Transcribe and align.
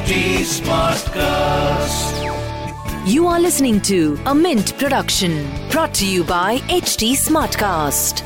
HT 0.00 0.40
Smartcast. 0.64 2.14
You 3.06 3.26
are 3.26 3.38
listening 3.38 3.82
to 3.82 4.18
a 4.24 4.34
Mint 4.34 4.78
production 4.78 5.46
brought 5.68 5.92
to 5.96 6.06
you 6.06 6.24
by 6.24 6.56
HT 6.68 7.12
Smartcast. 7.12 8.22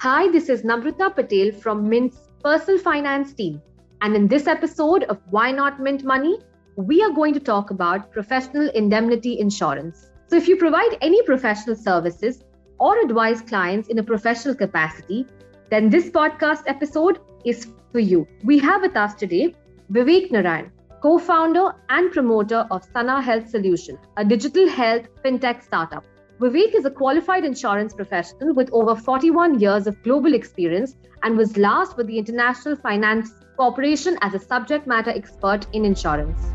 Hi, 0.00 0.28
this 0.32 0.48
is 0.48 0.62
Namrata 0.62 1.14
Patel 1.14 1.52
from 1.52 1.88
Mint's 1.88 2.18
personal 2.42 2.80
finance 2.80 3.34
team. 3.34 3.62
And 4.02 4.16
in 4.16 4.26
this 4.26 4.48
episode 4.48 5.04
of 5.04 5.20
Why 5.30 5.52
Not 5.52 5.78
Mint 5.78 6.02
Money, 6.02 6.40
we 6.74 7.00
are 7.04 7.12
going 7.12 7.32
to 7.34 7.40
talk 7.40 7.70
about 7.70 8.10
professional 8.10 8.68
indemnity 8.70 9.38
insurance. 9.38 10.10
So, 10.26 10.34
if 10.34 10.48
you 10.48 10.56
provide 10.56 10.98
any 11.02 11.22
professional 11.22 11.76
services 11.76 12.42
or 12.80 12.98
advise 12.98 13.42
clients 13.42 13.88
in 13.90 14.00
a 14.00 14.02
professional 14.02 14.56
capacity, 14.56 15.24
then 15.70 15.88
this 15.88 16.10
podcast 16.10 16.64
episode 16.66 17.20
is 17.44 17.68
for 17.92 18.00
you. 18.00 18.26
We 18.42 18.58
have 18.58 18.82
with 18.82 18.96
us 18.96 19.14
today 19.14 19.54
Vivek 19.92 20.32
Narayan, 20.32 20.72
co 21.00 21.16
founder 21.16 21.72
and 21.90 22.10
promoter 22.10 22.66
of 22.72 22.84
Sana 22.92 23.22
Health 23.22 23.48
Solution, 23.48 23.96
a 24.16 24.24
digital 24.24 24.68
health 24.68 25.06
fintech 25.24 25.62
startup. 25.62 26.04
Vivek 26.40 26.74
is 26.74 26.84
a 26.86 26.90
qualified 26.90 27.44
insurance 27.44 27.94
professional 27.94 28.52
with 28.52 28.68
over 28.72 28.96
41 28.96 29.60
years 29.60 29.86
of 29.86 30.02
global 30.02 30.34
experience 30.34 30.96
and 31.22 31.38
was 31.38 31.56
last 31.56 31.96
with 31.96 32.08
the 32.08 32.18
International 32.18 32.74
Finance 32.74 33.30
Corporation 33.56 34.18
as 34.22 34.34
a 34.34 34.40
subject 34.40 34.88
matter 34.88 35.10
expert 35.10 35.68
in 35.72 35.84
insurance. 35.84 36.48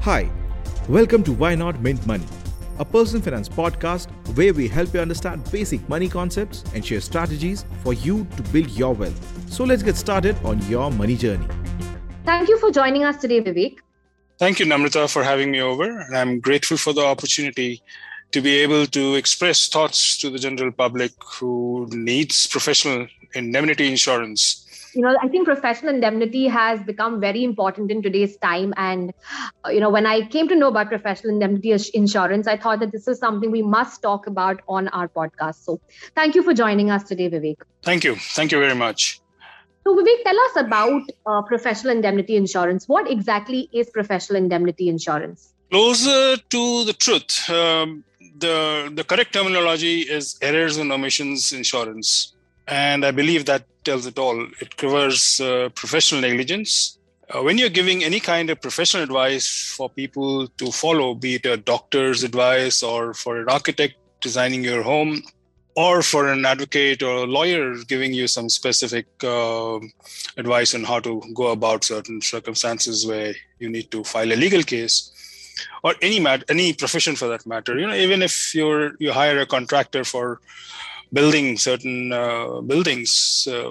Hi, 0.00 0.30
welcome 0.88 1.22
to 1.24 1.32
Why 1.34 1.54
Not 1.56 1.82
Mint 1.82 2.06
Money, 2.06 2.26
a 2.78 2.86
personal 2.86 3.22
finance 3.22 3.50
podcast 3.50 4.08
where 4.34 4.54
we 4.54 4.66
help 4.66 4.94
you 4.94 5.00
understand 5.00 5.44
basic 5.52 5.86
money 5.90 6.08
concepts 6.08 6.64
and 6.74 6.82
share 6.82 7.02
strategies 7.02 7.66
for 7.84 7.92
you 7.92 8.26
to 8.38 8.42
build 8.44 8.70
your 8.70 8.94
wealth. 8.94 9.52
So 9.52 9.64
let's 9.64 9.82
get 9.82 9.96
started 9.96 10.42
on 10.42 10.66
your 10.70 10.90
money 10.90 11.18
journey. 11.18 11.46
Thank 12.28 12.50
you 12.50 12.58
for 12.58 12.70
joining 12.70 13.04
us 13.04 13.16
today, 13.16 13.40
Vivek. 13.40 13.78
Thank 14.38 14.60
you, 14.60 14.66
Namrata, 14.66 15.10
for 15.10 15.24
having 15.24 15.50
me 15.50 15.62
over. 15.62 16.00
And 16.00 16.14
I'm 16.14 16.40
grateful 16.40 16.76
for 16.76 16.92
the 16.92 17.02
opportunity 17.02 17.82
to 18.32 18.42
be 18.42 18.58
able 18.58 18.84
to 18.84 19.14
express 19.14 19.66
thoughts 19.66 20.18
to 20.18 20.28
the 20.28 20.38
general 20.38 20.70
public 20.70 21.12
who 21.24 21.88
needs 21.90 22.46
professional 22.46 23.06
indemnity 23.34 23.88
insurance. 23.88 24.92
You 24.94 25.00
know, 25.00 25.16
I 25.22 25.28
think 25.28 25.46
professional 25.46 25.94
indemnity 25.94 26.48
has 26.48 26.82
become 26.82 27.18
very 27.18 27.42
important 27.44 27.90
in 27.90 28.02
today's 28.02 28.36
time. 28.36 28.74
And, 28.76 29.14
uh, 29.64 29.70
you 29.70 29.80
know, 29.80 29.88
when 29.88 30.04
I 30.04 30.26
came 30.26 30.48
to 30.48 30.54
know 30.54 30.68
about 30.68 30.90
professional 30.90 31.32
indemnity 31.32 31.74
insurance, 31.94 32.46
I 32.46 32.58
thought 32.58 32.80
that 32.80 32.92
this 32.92 33.08
is 33.08 33.18
something 33.18 33.50
we 33.50 33.62
must 33.62 34.02
talk 34.02 34.26
about 34.26 34.60
on 34.68 34.88
our 34.88 35.08
podcast. 35.08 35.64
So 35.64 35.80
thank 36.14 36.34
you 36.34 36.42
for 36.42 36.52
joining 36.52 36.90
us 36.90 37.04
today, 37.04 37.30
Vivek. 37.30 37.56
Thank 37.82 38.04
you. 38.04 38.16
Thank 38.16 38.52
you 38.52 38.60
very 38.60 38.74
much. 38.74 39.22
So, 39.88 39.96
Vivek, 39.96 40.22
tell 40.22 40.38
us 40.38 40.56
about 40.56 41.02
uh, 41.24 41.40
professional 41.40 41.94
indemnity 41.96 42.36
insurance. 42.36 42.86
What 42.88 43.10
exactly 43.10 43.70
is 43.72 43.88
professional 43.88 44.36
indemnity 44.36 44.90
insurance? 44.90 45.54
Closer 45.70 46.36
to 46.36 46.84
the 46.84 46.92
truth, 46.92 47.48
um, 47.48 48.04
the, 48.36 48.92
the 48.94 49.02
correct 49.02 49.32
terminology 49.32 50.00
is 50.02 50.36
errors 50.42 50.76
and 50.76 50.92
omissions 50.92 51.52
insurance. 51.52 52.34
And 52.66 53.02
I 53.02 53.12
believe 53.12 53.46
that 53.46 53.64
tells 53.82 54.04
it 54.04 54.18
all. 54.18 54.46
It 54.60 54.76
covers 54.76 55.40
uh, 55.40 55.70
professional 55.74 56.20
negligence. 56.20 56.98
Uh, 57.30 57.42
when 57.42 57.56
you're 57.56 57.70
giving 57.70 58.04
any 58.04 58.20
kind 58.20 58.50
of 58.50 58.60
professional 58.60 59.04
advice 59.04 59.72
for 59.74 59.88
people 59.88 60.48
to 60.48 60.70
follow, 60.70 61.14
be 61.14 61.36
it 61.36 61.46
a 61.46 61.56
doctor's 61.56 62.24
advice 62.24 62.82
or 62.82 63.14
for 63.14 63.40
an 63.40 63.48
architect 63.48 63.94
designing 64.20 64.62
your 64.62 64.82
home, 64.82 65.22
or 65.84 66.02
for 66.10 66.22
an 66.32 66.44
advocate 66.52 67.02
or 67.08 67.14
a 67.24 67.30
lawyer 67.38 67.64
giving 67.92 68.12
you 68.20 68.26
some 68.36 68.48
specific 68.60 69.06
uh, 69.22 69.78
advice 70.42 70.74
on 70.78 70.84
how 70.90 70.98
to 71.08 71.12
go 71.40 71.48
about 71.58 71.84
certain 71.92 72.20
circumstances 72.20 73.06
where 73.10 73.34
you 73.58 73.68
need 73.76 73.90
to 73.90 74.02
file 74.12 74.32
a 74.36 74.42
legal 74.44 74.64
case 74.72 74.96
or 75.84 75.94
any 76.08 76.18
mat- 76.26 76.48
any 76.54 76.66
profession 76.72 77.14
for 77.20 77.28
that 77.28 77.46
matter 77.54 77.78
you 77.78 77.86
know 77.86 77.98
even 78.06 78.22
if 78.28 78.54
you're 78.54 78.92
you 79.04 79.12
hire 79.20 79.38
a 79.40 79.52
contractor 79.56 80.04
for 80.14 80.26
building 81.18 81.56
certain 81.68 82.12
uh, 82.12 82.60
buildings 82.72 83.12
uh, 83.50 83.70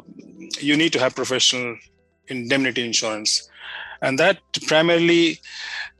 you 0.70 0.76
need 0.82 0.94
to 0.94 1.00
have 1.00 1.22
professional 1.22 1.78
indemnity 2.30 2.86
insurance. 2.86 3.50
And 4.02 4.20
that 4.20 4.40
primarily 4.68 5.40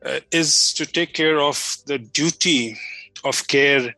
uh, 0.06 0.20
is 0.32 0.74
to 0.74 0.86
take 0.86 1.14
care 1.14 1.40
of 1.40 1.78
the 1.86 1.98
duty 1.98 2.78
of 3.24 3.48
care 3.48 3.96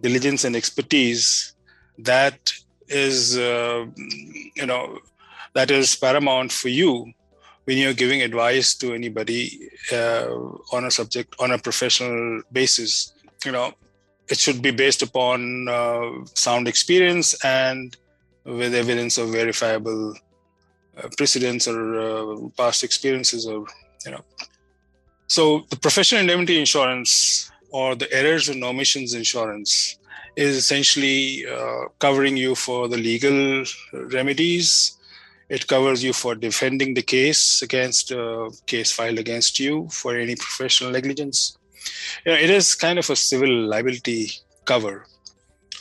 diligence 0.00 0.44
and 0.44 0.56
expertise 0.56 1.54
that 1.98 2.52
is 2.88 3.38
uh, 3.38 3.86
you 4.56 4.66
know 4.66 4.98
that 5.54 5.70
is 5.70 5.94
paramount 5.96 6.52
for 6.52 6.68
you 6.68 7.12
when 7.64 7.78
you're 7.78 7.94
giving 7.94 8.22
advice 8.22 8.74
to 8.74 8.94
anybody 8.94 9.70
uh, 9.92 10.28
on 10.72 10.84
a 10.84 10.90
subject 10.90 11.34
on 11.38 11.50
a 11.52 11.58
professional 11.58 12.42
basis. 12.52 13.12
You 13.44 13.52
know 13.52 13.72
it 14.28 14.38
should 14.38 14.62
be 14.62 14.70
based 14.70 15.02
upon 15.02 15.68
uh, 15.68 16.24
sound 16.34 16.68
experience 16.68 17.34
and 17.44 17.96
with 18.44 18.74
evidence 18.74 19.18
of 19.18 19.30
verifiable 19.30 20.14
uh, 20.96 21.08
precedents 21.16 21.66
or 21.68 22.00
uh, 22.00 22.48
past 22.56 22.84
experiences 22.84 23.46
or 23.46 23.66
you 24.04 24.12
know. 24.12 24.24
So 25.26 25.66
the 25.70 25.76
professional 25.76 26.22
indemnity 26.22 26.58
insurance 26.58 27.50
or 27.70 27.94
the 27.94 28.12
errors 28.12 28.48
and 28.48 28.62
omissions 28.64 29.14
insurance 29.14 29.98
is 30.36 30.56
essentially 30.56 31.44
uh, 31.46 31.86
covering 31.98 32.36
you 32.36 32.54
for 32.54 32.88
the 32.88 32.96
legal 32.96 33.64
remedies. 33.92 34.96
It 35.48 35.66
covers 35.66 36.04
you 36.04 36.12
for 36.12 36.34
defending 36.34 36.94
the 36.94 37.02
case 37.02 37.60
against 37.62 38.12
a 38.12 38.22
uh, 38.22 38.50
case 38.66 38.92
filed 38.92 39.18
against 39.18 39.58
you 39.58 39.88
for 39.90 40.16
any 40.16 40.36
professional 40.36 40.92
negligence. 40.92 41.58
You 42.24 42.32
know, 42.32 42.38
it 42.38 42.50
is 42.50 42.74
kind 42.74 42.98
of 42.98 43.10
a 43.10 43.16
civil 43.16 43.50
liability 43.50 44.30
cover, 44.64 45.06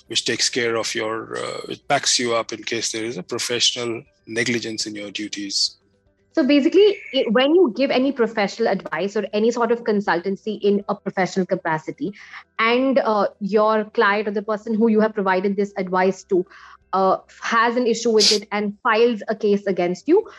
which 0.08 0.26
takes 0.26 0.50
care 0.50 0.76
of 0.76 0.96
your, 0.96 1.38
uh, 1.38 1.62
it 1.70 1.88
backs 1.88 2.18
you 2.18 2.34
up 2.34 2.52
in 2.52 2.64
case 2.64 2.92
there 2.92 3.06
is 3.06 3.18
a 3.18 3.24
professional 3.24 4.02
negligence 4.26 4.88
in 4.88 4.96
your 4.96 5.12
duties. 5.12 5.79
So 6.40 6.48
basically, 6.48 6.98
it, 7.12 7.34
when 7.34 7.54
you 7.54 7.74
give 7.76 7.92
any 7.92 8.14
professional 8.14 8.70
advice 8.70 9.18
or 9.18 9.26
any 9.34 9.52
sort 9.52 9.74
of 9.74 9.84
consultancy 9.84 10.58
in 10.62 10.86
a 10.88 10.96
professional 10.96 11.46
capacity, 11.46 12.14
and 12.58 12.98
uh, 12.98 13.28
your 13.42 13.84
client 13.84 14.30
or 14.30 14.32
the 14.32 14.42
person 14.42 14.74
who 14.74 14.88
you 14.88 15.02
have 15.02 15.14
provided 15.14 15.58
this 15.58 15.74
advice 15.76 16.24
to 16.30 16.46
uh, 16.94 17.18
has 17.42 17.76
an 17.76 17.88
issue 17.88 18.12
with 18.12 18.32
it 18.32 18.48
and 18.54 18.78
files 18.84 19.22
a 19.28 19.36
case 19.36 19.66
against 19.68 20.08
you, 20.08 20.30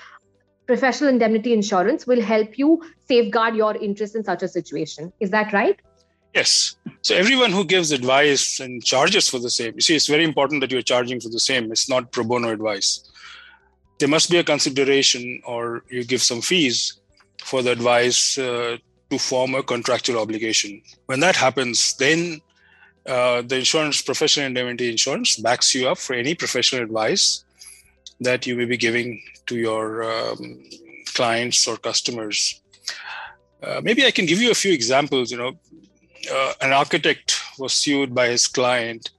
professional 0.66 1.10
indemnity 1.10 1.53
insurance 1.53 2.06
will 2.06 2.22
help 2.22 2.56
you 2.56 2.83
safeguard 3.06 3.55
your 3.55 3.77
interest 3.77 4.16
in 4.16 4.25
such 4.25 4.43
a 4.43 4.49
situation. 4.49 5.12
Is 5.21 5.28
that 5.33 5.53
right? 5.53 5.78
Yes. 6.34 6.77
So 7.03 7.15
everyone 7.15 7.53
who 7.53 7.66
gives 7.66 7.93
advice 7.93 8.59
and 8.59 8.83
charges 8.83 9.28
for 9.28 9.39
the 9.39 9.50
same, 9.50 9.75
you 9.75 9.83
see, 9.83 9.97
it's 9.97 10.06
very 10.06 10.25
important 10.25 10.62
that 10.62 10.71
you're 10.71 10.81
charging 10.81 11.21
for 11.21 11.28
the 11.28 11.41
same. 11.41 11.71
It's 11.71 11.91
not 11.91 12.10
pro 12.10 12.25
bono 12.25 12.49
advice 12.49 13.06
there 14.00 14.09
must 14.09 14.31
be 14.31 14.38
a 14.38 14.44
consideration 14.44 15.43
or 15.44 15.84
you 15.91 16.03
give 16.05 16.22
some 16.22 16.41
fees 16.41 17.00
for 17.44 17.62
the 17.62 17.71
advice 17.71 18.38
uh, 18.38 18.77
to 19.11 19.19
form 19.19 19.55
a 19.55 19.62
contractual 19.62 20.19
obligation. 20.19 20.83
When 21.06 21.21
that 21.21 21.37
happens, 21.37 21.94
then 21.97 22.41
uh, 23.06 23.43
the 23.43 23.59
insurance 23.59 24.00
professional 24.03 24.47
indemnity 24.47 24.91
insurance 24.91 25.37
backs 25.37 25.75
you 25.75 25.89
up 25.89 25.99
for 25.99 26.15
any 26.15 26.34
professional 26.34 26.83
advice 26.83 27.44
that 28.21 28.47
you 28.47 28.56
may 28.56 28.65
be 28.65 28.77
giving 28.77 29.22
to 29.47 29.56
your 29.56 30.03
um, 30.03 30.62
clients 31.15 31.66
or 31.69 31.77
customers. 31.77 32.60
Uh, 33.62 33.81
maybe 33.83 34.06
I 34.06 34.10
can 34.10 34.27
give 34.27 34.41
you 34.41 34.50
a 34.50 34.55
few 34.55 34.72
examples. 34.72 35.31
You 35.31 35.39
know, 35.39 35.53
uh, 36.33 36.53
an 36.62 36.72
architect 36.72 37.39
was 37.59 37.72
sued 37.72 38.15
by 38.15 38.28
his 38.28 38.47
client 38.47 39.10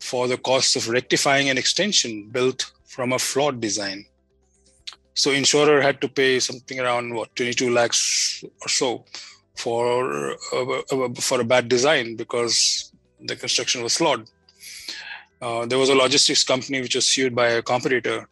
for 0.00 0.28
the 0.28 0.36
cost 0.36 0.76
of 0.76 0.88
rectifying 0.88 1.48
an 1.48 1.58
extension 1.58 2.28
built 2.30 2.70
from 2.86 3.12
a 3.12 3.18
flawed 3.18 3.60
design. 3.60 4.04
So 5.18 5.32
insurer 5.32 5.80
had 5.82 6.00
to 6.02 6.08
pay 6.08 6.38
something 6.38 6.78
around 6.78 7.12
what 7.12 7.34
22 7.34 7.70
lakhs 7.72 8.44
or 8.62 8.68
so 8.68 9.04
for 9.56 10.36
uh, 10.54 11.08
for 11.20 11.40
a 11.40 11.44
bad 11.44 11.68
design 11.68 12.14
because 12.14 12.92
the 13.28 13.34
construction 13.34 13.82
was 13.82 13.96
flawed. 13.96 14.30
Uh, 15.42 15.66
there 15.66 15.78
was 15.78 15.88
a 15.88 15.94
logistics 15.96 16.44
company 16.44 16.80
which 16.80 16.94
was 16.94 17.08
sued 17.08 17.34
by 17.34 17.48
a 17.48 17.62
competitor 17.62 18.28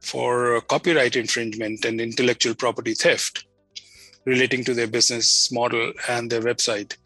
for 0.00 0.62
copyright 0.62 1.16
infringement 1.16 1.84
and 1.84 2.00
intellectual 2.00 2.54
property 2.54 2.94
theft 2.94 3.44
relating 4.24 4.64
to 4.64 4.72
their 4.72 4.86
business 4.86 5.52
model 5.52 5.92
and 6.08 6.30
their 6.30 6.40
website. 6.40 6.96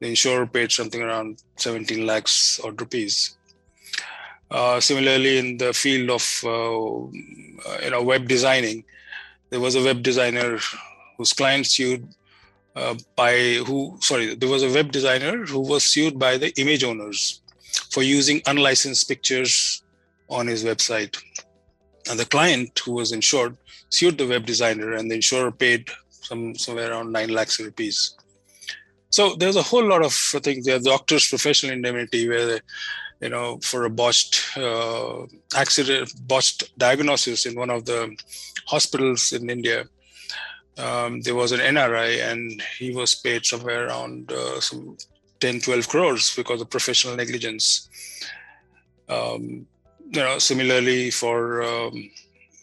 The 0.00 0.08
insurer 0.08 0.46
paid 0.46 0.72
something 0.72 1.02
around 1.02 1.42
17 1.56 2.06
lakhs 2.06 2.58
odd 2.64 2.80
rupees. 2.80 3.36
Uh, 4.54 4.78
similarly, 4.78 5.36
in 5.36 5.56
the 5.56 5.72
field 5.72 6.08
of 6.10 6.24
uh, 6.44 7.80
you 7.82 7.90
know 7.90 8.02
web 8.02 8.28
designing, 8.28 8.84
there 9.50 9.58
was 9.58 9.74
a 9.74 9.82
web 9.82 10.00
designer 10.00 10.60
whose 11.16 11.32
client 11.32 11.66
sued 11.66 12.06
uh, 12.76 12.94
by 13.16 13.34
who 13.66 13.98
sorry 14.00 14.36
there 14.36 14.48
was 14.48 14.62
a 14.62 14.72
web 14.72 14.92
designer 14.92 15.44
who 15.44 15.58
was 15.58 15.82
sued 15.82 16.20
by 16.20 16.36
the 16.36 16.50
image 16.60 16.84
owners 16.84 17.40
for 17.90 18.04
using 18.04 18.40
unlicensed 18.46 19.08
pictures 19.08 19.82
on 20.28 20.46
his 20.46 20.62
website 20.62 21.20
and 22.08 22.16
the 22.20 22.24
client 22.26 22.80
who 22.84 22.92
was 22.92 23.10
insured 23.10 23.56
sued 23.88 24.18
the 24.18 24.26
web 24.34 24.46
designer 24.46 24.92
and 24.92 25.10
the 25.10 25.16
insurer 25.16 25.50
paid 25.50 25.88
some 26.10 26.54
somewhere 26.54 26.92
around 26.92 27.10
nine 27.10 27.30
lakhs 27.30 27.58
rupees. 27.58 28.16
So 29.10 29.34
there's 29.36 29.56
a 29.56 29.62
whole 29.62 29.84
lot 29.84 30.04
of 30.04 30.12
things. 30.12 30.64
There 30.64 30.78
doctors' 30.80 31.28
professional 31.28 31.72
indemnity, 31.72 32.28
where 32.28 32.60
you 33.24 33.30
know, 33.30 33.58
for 33.62 33.86
a 33.86 33.90
botched 33.90 34.56
uh, 34.58 35.24
accident, 35.56 36.12
botched 36.28 36.78
diagnosis 36.78 37.46
in 37.46 37.54
one 37.58 37.70
of 37.70 37.86
the 37.86 38.14
hospitals 38.66 39.32
in 39.32 39.48
India, 39.48 39.86
um, 40.76 41.22
there 41.22 41.34
was 41.34 41.50
an 41.50 41.60
NRI, 41.60 42.30
and 42.30 42.62
he 42.78 42.94
was 42.94 43.14
paid 43.14 43.46
somewhere 43.46 43.86
around 43.86 44.30
uh, 44.30 44.60
some 44.60 44.98
10, 45.40 45.60
12 45.60 45.88
crores 45.88 46.36
because 46.36 46.60
of 46.60 46.68
professional 46.68 47.16
negligence. 47.16 47.88
Um, 49.08 49.66
you 50.10 50.20
know, 50.20 50.38
similarly 50.38 51.10
for 51.10 51.62
um, 51.62 52.10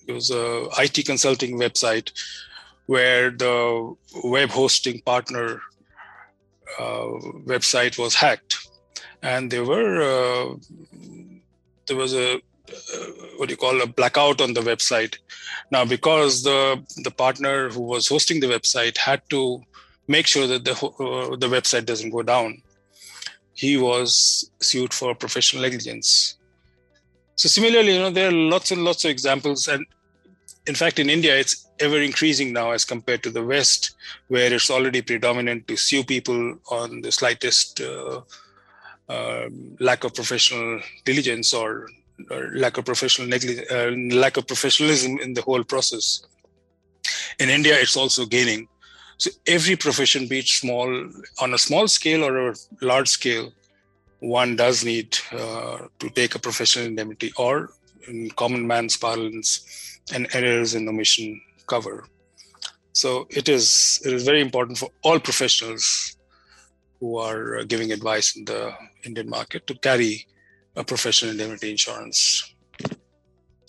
it 0.08 0.12
was 0.12 0.30
a 0.30 0.68
IT 0.78 1.06
consulting 1.08 1.58
website 1.58 2.12
where 2.86 3.32
the 3.32 3.96
web 4.24 4.50
hosting 4.50 5.02
partner 5.02 5.60
uh, 6.80 7.08
website 7.48 7.98
was 7.98 8.14
hacked, 8.14 8.58
and 9.22 9.52
there 9.52 9.64
were 9.64 10.02
uh, 10.02 10.56
there 11.88 11.98
was 11.98 12.14
a 12.14 12.36
uh, 12.36 13.06
what 13.38 13.48
do 13.48 13.54
you 13.54 13.58
call 13.58 13.82
a 13.82 13.88
blackout 13.88 14.42
on 14.42 14.54
the 14.54 14.62
website. 14.62 15.18
Now, 15.72 15.86
because 15.86 16.44
the 16.44 16.82
the 17.04 17.12
partner 17.12 17.70
who 17.70 17.82
was 17.82 18.08
hosting 18.08 18.40
the 18.40 18.48
website 18.48 18.98
had 18.98 19.22
to 19.30 19.62
make 20.08 20.28
sure 20.28 20.48
that 20.48 20.66
the 20.66 20.74
uh, 20.74 21.36
the 21.36 21.48
website 21.48 21.86
doesn't 21.86 22.12
go 22.12 22.24
down, 22.24 22.62
he 23.54 23.78
was 23.78 24.50
sued 24.60 24.94
for 24.94 25.16
professional 25.16 25.64
negligence. 25.64 26.38
So 27.36 27.50
similarly, 27.50 27.94
you 27.96 28.00
know, 28.00 28.12
there 28.12 28.30
are 28.30 28.32
lots 28.32 28.72
and 28.72 28.84
lots 28.84 29.04
of 29.06 29.12
examples, 29.12 29.68
and 29.68 29.86
in 30.68 30.76
fact, 30.76 31.00
in 31.00 31.10
India, 31.10 31.36
it's 31.36 31.68
ever 31.80 32.00
increasing 32.00 32.54
now 32.54 32.72
as 32.72 32.86
compared 32.86 33.24
to 33.24 33.32
the 33.32 33.44
West, 33.44 33.96
where 34.28 34.54
it's 34.54 34.70
already 34.70 35.02
predominant 35.02 35.68
to 35.68 35.76
sue 35.76 36.04
people 36.04 36.56
on 36.70 37.02
the 37.02 37.12
slightest 37.12 37.82
uh, 37.82 38.22
uh, 39.14 39.46
lack 39.90 40.02
of 40.06 40.12
professional 40.20 40.70
diligence 41.10 41.50
or, 41.62 41.70
or 42.34 42.42
lack 42.64 42.76
of 42.80 42.84
professional 42.92 43.28
negli- 43.34 43.68
uh, 43.76 43.92
lack 44.24 44.36
of 44.38 44.46
professionalism 44.54 45.12
in 45.26 45.32
the 45.38 45.44
whole 45.48 45.64
process. 45.74 46.06
In 47.44 47.48
India, 47.58 47.76
it's 47.84 47.98
also 48.02 48.26
gaining. 48.38 48.62
So 49.24 49.30
every 49.58 49.76
profession, 49.76 50.28
be 50.28 50.40
it 50.44 50.48
small, 50.62 50.90
on 51.44 51.50
a 51.54 51.64
small 51.68 51.86
scale 51.98 52.24
or 52.28 52.34
a 52.50 52.56
large 52.82 53.10
scale, 53.20 53.48
one 54.40 54.52
does 54.64 54.78
need 54.92 55.10
uh, 55.42 55.78
to 56.00 56.10
take 56.20 56.36
a 56.36 56.40
professional 56.48 56.86
indemnity, 56.92 57.30
or 57.38 57.54
in 58.08 58.18
common 58.42 58.64
man's 58.72 58.96
parlance, 59.06 59.50
an 60.14 60.28
errors 60.34 60.72
in 60.78 60.88
omission 60.92 61.42
cover. 61.68 61.98
So 62.94 63.10
it 63.40 63.48
is 63.56 64.02
it 64.06 64.14
is 64.14 64.24
very 64.32 64.42
important 64.48 64.78
for 64.78 64.90
all 65.06 65.20
professionals 65.20 65.86
who 67.00 67.18
are 67.28 67.64
giving 67.74 67.92
advice 67.92 68.28
in 68.38 68.46
the 68.46 68.62
Indian 69.04 69.30
market 69.30 69.68
to 69.68 69.76
carry 69.76 70.28
a 70.76 70.84
professional 70.84 71.32
indemnity 71.32 71.72
insurance. 71.72 72.54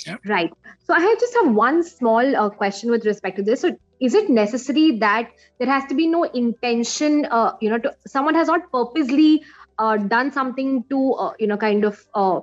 Yeah. 0.06 0.16
Right. 0.26 0.50
So 0.84 0.94
I 0.94 1.00
have 1.00 1.20
just 1.20 1.34
have 1.42 1.54
one 1.54 1.82
small 1.84 2.36
uh, 2.36 2.50
question 2.50 2.90
with 2.90 3.04
respect 3.06 3.36
to 3.36 3.42
this. 3.42 3.60
So 3.60 3.76
is 4.00 4.14
it 4.14 4.28
necessary 4.28 4.98
that 4.98 5.30
there 5.58 5.68
has 5.68 5.84
to 5.86 5.94
be 5.94 6.08
no 6.08 6.24
intention? 6.24 7.26
Uh, 7.30 7.52
you 7.60 7.70
know, 7.70 7.78
to, 7.78 7.94
someone 8.06 8.34
has 8.34 8.48
not 8.48 8.70
purposely 8.72 9.42
uh, 9.78 9.96
done 9.96 10.32
something 10.32 10.84
to 10.90 11.12
uh, 11.14 11.32
you 11.38 11.46
know 11.46 11.56
kind 11.56 11.84
of 11.84 12.04
uh, 12.14 12.40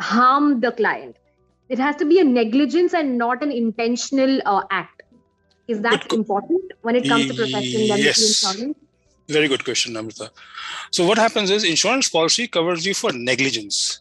harm 0.00 0.60
the 0.60 0.72
client 0.72 1.16
it 1.68 1.78
has 1.78 1.96
to 1.96 2.04
be 2.04 2.20
a 2.20 2.24
negligence 2.24 2.94
and 2.94 3.16
not 3.18 3.42
an 3.42 3.50
intentional 3.50 4.40
uh, 4.44 4.62
act 4.70 5.02
is 5.66 5.80
that 5.80 6.12
important 6.12 6.72
when 6.82 6.94
it 6.94 7.08
comes 7.08 7.26
to 7.26 7.34
professional 7.34 7.82
indemnity 7.82 8.02
yes. 8.04 8.44
insurance 8.44 8.78
very 9.28 9.48
good 9.48 9.64
question 9.64 9.96
amrita 9.96 10.30
so 10.90 11.04
what 11.04 11.18
happens 11.18 11.50
is 11.50 11.64
insurance 11.64 12.08
policy 12.08 12.46
covers 12.46 12.86
you 12.86 12.94
for 12.94 13.12
negligence. 13.12 14.00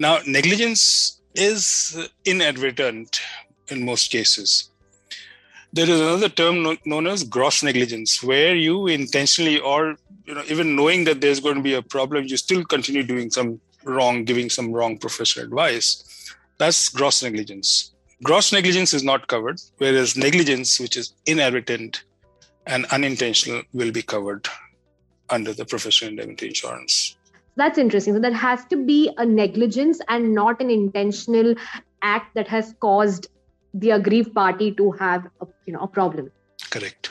Now 0.00 0.18
negligence 0.26 1.20
is 1.34 2.08
inadvertent 2.24 3.20
in 3.68 3.84
most 3.84 4.10
cases. 4.10 4.70
There 5.72 5.88
is 5.88 6.00
another 6.00 6.28
term 6.28 6.76
known 6.84 7.06
as 7.06 7.24
gross 7.24 7.62
negligence 7.62 8.22
where 8.22 8.54
you 8.54 8.86
intentionally 8.86 9.60
or 9.60 9.96
you 10.24 10.34
know 10.34 10.42
even 10.48 10.76
knowing 10.76 11.04
that 11.04 11.20
there's 11.20 11.40
going 11.40 11.56
to 11.56 11.62
be 11.62 11.74
a 11.74 11.82
problem 11.82 12.24
you 12.24 12.36
still 12.36 12.64
continue 12.64 13.02
doing 13.02 13.30
some 13.30 13.60
wrong 13.84 14.24
giving 14.24 14.50
some 14.50 14.72
wrong 14.72 14.98
professional 14.98 15.44
advice. 15.44 16.32
That's 16.58 16.88
gross 16.88 17.22
negligence. 17.22 17.92
Gross 18.22 18.52
negligence 18.52 18.94
is 18.94 19.02
not 19.02 19.28
covered 19.28 19.60
whereas 19.78 20.16
negligence 20.16 20.80
which 20.80 20.96
is 20.96 21.12
inadvertent 21.26 22.02
and 22.66 22.86
unintentional 22.86 23.62
will 23.72 23.92
be 23.92 24.02
covered 24.02 24.48
under 25.30 25.52
the 25.52 25.64
professional 25.64 26.10
indemnity 26.10 26.48
insurance. 26.48 27.16
That's 27.56 27.78
interesting. 27.78 28.14
So 28.14 28.20
that 28.20 28.34
has 28.34 28.64
to 28.66 28.76
be 28.76 29.10
a 29.16 29.24
negligence 29.24 30.00
and 30.08 30.34
not 30.34 30.60
an 30.60 30.70
intentional 30.70 31.54
act 32.02 32.34
that 32.34 32.48
has 32.48 32.74
caused 32.80 33.28
the 33.74 33.90
aggrieved 33.90 34.34
party 34.34 34.72
to 34.72 34.90
have 34.92 35.26
a, 35.40 35.46
you 35.66 35.72
know 35.72 35.80
a 35.80 35.88
problem. 35.88 36.30
Correct. 36.70 37.10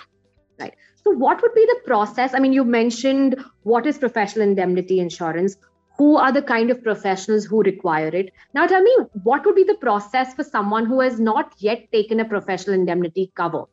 Right. 0.60 0.74
So 1.04 1.12
what 1.12 1.42
would 1.42 1.54
be 1.54 1.66
the 1.66 1.82
process? 1.86 2.34
I 2.34 2.40
mean 2.40 2.54
you 2.54 2.64
mentioned 2.64 3.44
what 3.64 3.86
is 3.86 3.98
professional 3.98 4.48
indemnity 4.48 5.00
insurance. 5.00 5.56
Who 5.98 6.18
are 6.18 6.32
the 6.32 6.42
kind 6.42 6.72
of 6.72 6.84
professionals 6.84 7.46
who 7.46 7.62
require 7.62 8.08
it? 8.08 8.34
Now 8.54 8.66
tell 8.68 8.82
me 8.82 8.96
what 9.24 9.46
would 9.46 9.56
be 9.56 9.64
the 9.64 9.76
process 9.76 10.34
for 10.34 10.44
someone 10.44 10.86
who 10.86 11.00
has 11.02 11.20
not 11.20 11.54
yet 11.58 11.92
taken 11.92 12.20
a 12.20 12.26
professional 12.26 12.76
indemnity 12.76 13.32
cover 13.36 13.66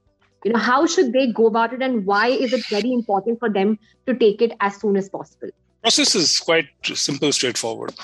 you 0.44 0.52
know 0.52 0.58
how 0.58 0.86
should 0.86 1.12
they 1.12 1.30
go 1.32 1.46
about 1.46 1.72
it 1.72 1.82
and 1.82 2.06
why 2.06 2.26
is 2.28 2.52
it 2.52 2.64
very 2.66 2.92
important 2.92 3.38
for 3.38 3.50
them 3.50 3.78
to 4.06 4.14
take 4.14 4.40
it 4.42 4.52
as 4.60 4.80
soon 4.80 4.96
as 4.96 5.08
possible 5.08 5.50
process 5.82 6.14
is 6.14 6.38
quite 6.38 6.68
simple 6.94 7.32
straightforward 7.32 7.94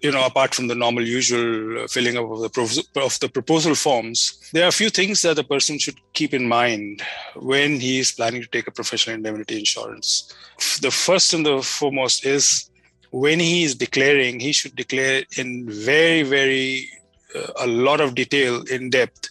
you 0.00 0.10
know, 0.10 0.24
apart 0.24 0.54
from 0.54 0.68
the 0.68 0.74
normal 0.74 1.06
usual 1.06 1.86
filling 1.88 2.16
up 2.16 2.30
of 2.30 2.40
the, 2.40 2.86
of 2.96 3.20
the 3.20 3.28
proposal 3.28 3.74
forms, 3.74 4.50
there 4.52 4.64
are 4.64 4.68
a 4.68 4.72
few 4.72 4.88
things 4.88 5.20
that 5.22 5.36
the 5.36 5.44
person 5.44 5.78
should 5.78 5.96
keep 6.14 6.32
in 6.32 6.48
mind 6.48 7.02
when 7.36 7.78
he 7.78 7.98
is 7.98 8.12
planning 8.12 8.42
to 8.42 8.48
take 8.48 8.66
a 8.66 8.70
professional 8.70 9.16
indemnity 9.16 9.58
insurance. 9.58 10.34
The 10.80 10.90
first 10.90 11.34
and 11.34 11.44
the 11.44 11.62
foremost 11.62 12.24
is 12.24 12.70
when 13.10 13.40
he 13.40 13.64
is 13.64 13.74
declaring, 13.74 14.40
he 14.40 14.52
should 14.52 14.74
declare 14.74 15.24
in 15.36 15.68
very, 15.68 16.22
very 16.22 16.88
uh, 17.34 17.52
a 17.60 17.66
lot 17.66 18.00
of 18.00 18.14
detail, 18.14 18.62
in 18.70 18.88
depth, 18.88 19.28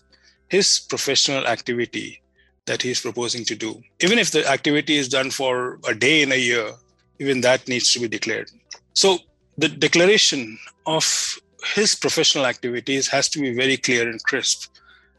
his 0.49 0.79
professional 0.79 1.45
activity 1.47 2.21
that 2.65 2.81
he 2.81 2.91
is 2.91 3.01
proposing 3.01 3.45
to 3.45 3.55
do. 3.55 3.81
Even 3.99 4.19
if 4.19 4.31
the 4.31 4.47
activity 4.47 4.97
is 4.97 5.07
done 5.07 5.31
for 5.31 5.79
a 5.87 5.95
day 5.95 6.21
in 6.21 6.31
a 6.31 6.35
year, 6.35 6.71
even 7.19 7.41
that 7.41 7.67
needs 7.67 7.91
to 7.93 7.99
be 7.99 8.07
declared. 8.07 8.51
So 8.93 9.19
the 9.57 9.69
declaration 9.69 10.57
of 10.85 11.05
his 11.75 11.95
professional 11.95 12.45
activities 12.45 13.07
has 13.07 13.29
to 13.29 13.39
be 13.39 13.53
very 13.53 13.77
clear 13.77 14.09
and 14.09 14.23
crisp 14.23 14.71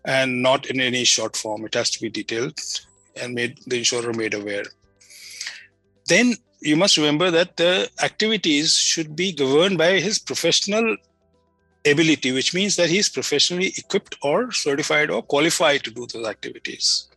and 0.05 0.43
not 0.43 0.67
in 0.67 0.81
any 0.81 1.05
short 1.05 1.37
form. 1.37 1.65
It 1.65 1.75
has 1.75 1.91
to 1.91 2.01
be 2.01 2.09
detailed 2.09 2.59
and 3.21 3.35
made 3.35 3.59
the 3.67 3.79
insurer 3.79 4.13
made 4.13 4.35
aware. 4.35 4.65
Then 6.07 6.35
you 6.61 6.77
must 6.77 6.97
remember 6.97 7.31
that 7.31 7.57
the 7.57 7.91
activities 8.03 8.75
should 8.75 9.15
be 9.15 9.33
governed 9.33 9.79
by 9.79 10.01
his 10.01 10.19
professional 10.19 10.97
ability, 11.87 12.33
which 12.33 12.55
means 12.55 12.77
that 12.77 12.91
he's 12.91 13.09
professionally 13.09 13.73
equipped 13.77 14.17
or 14.23 14.53
certified 14.53 15.11
or 15.11 15.23
qualified 15.23 15.83
to 15.85 15.91
do 15.91 16.07
those 16.07 16.27
activities 16.27 17.11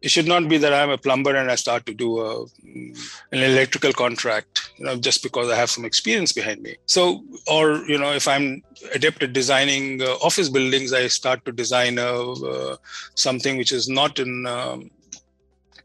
it 0.00 0.10
should 0.10 0.28
not 0.28 0.48
be 0.48 0.58
that 0.58 0.72
I'm 0.72 0.90
a 0.90 0.98
plumber 0.98 1.34
and 1.34 1.50
I 1.50 1.56
start 1.56 1.84
to 1.86 1.94
do 1.94 2.20
a, 2.20 2.42
an 2.42 2.94
electrical 3.32 3.92
contract, 3.92 4.70
you 4.76 4.84
know, 4.84 4.96
just 4.96 5.22
because 5.24 5.50
I 5.50 5.56
have 5.56 5.70
some 5.70 5.84
experience 5.84 6.32
behind 6.32 6.62
me. 6.62 6.76
So, 6.86 7.24
or 7.50 7.78
you 7.88 7.98
know, 7.98 8.12
if 8.12 8.28
I'm 8.28 8.62
adept 8.94 9.22
at 9.24 9.32
designing 9.32 10.00
uh, 10.00 10.14
office 10.22 10.48
buildings, 10.48 10.92
I 10.92 11.08
start 11.08 11.44
to 11.46 11.52
design 11.52 11.98
a, 11.98 12.32
uh, 12.32 12.76
something 13.16 13.56
which 13.56 13.72
is 13.72 13.88
not 13.88 14.20
in 14.20 14.46
um, 14.46 14.90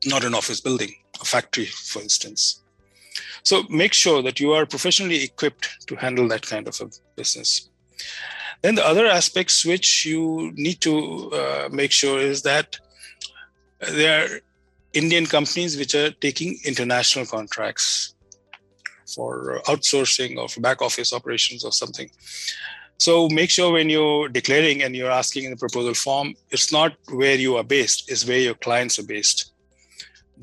not 0.06 0.24
an 0.24 0.36
office 0.36 0.62
building, 0.62 0.94
a 1.20 1.26
factory, 1.26 1.66
for 1.66 2.02
instance. 2.02 2.62
So, 3.42 3.64
make 3.70 3.94
sure 3.94 4.22
that 4.22 4.40
you 4.40 4.54
are 4.54 4.68
professionally 4.68 5.24
equipped 5.24 5.88
to 5.88 5.96
handle 5.96 6.28
that 6.28 6.44
kind 6.44 6.68
of 6.68 6.80
a 6.82 6.90
business. 7.16 7.70
Then 8.62 8.76
the 8.76 8.86
other 8.86 9.06
aspects 9.08 9.66
which 9.66 10.06
you 10.06 10.52
need 10.56 10.80
to 10.82 11.32
uh, 11.32 11.70
make 11.72 11.92
sure 11.92 12.20
is 12.20 12.44
that 12.44 12.80
there 13.92 14.24
are 14.24 14.40
Indian 14.94 15.26
companies 15.26 15.78
which 15.78 15.96
are 15.96 16.12
taking 16.12 16.58
international 16.64 17.26
contracts 17.26 18.16
for 19.14 19.62
outsourcing 19.66 20.38
of 20.38 20.56
back 20.62 20.82
office 20.82 21.14
operations 21.14 21.66
or 21.66 21.72
something. 21.72 22.10
So 22.98 23.28
make 23.30 23.50
sure 23.50 23.74
when 23.74 23.90
you're 23.90 24.30
declaring 24.30 24.84
and 24.84 24.96
you're 24.96 25.12
asking 25.12 25.46
in 25.46 25.52
the 25.52 25.58
proposal 25.58 25.94
form, 25.94 26.36
it's 26.52 26.72
not 26.72 26.96
where 27.12 27.36
you 27.36 27.58
are 27.58 27.64
based, 27.64 28.10
it's 28.10 28.26
where 28.26 28.40
your 28.40 28.56
clients 28.56 28.98
are 29.00 29.06
based. 29.06 29.53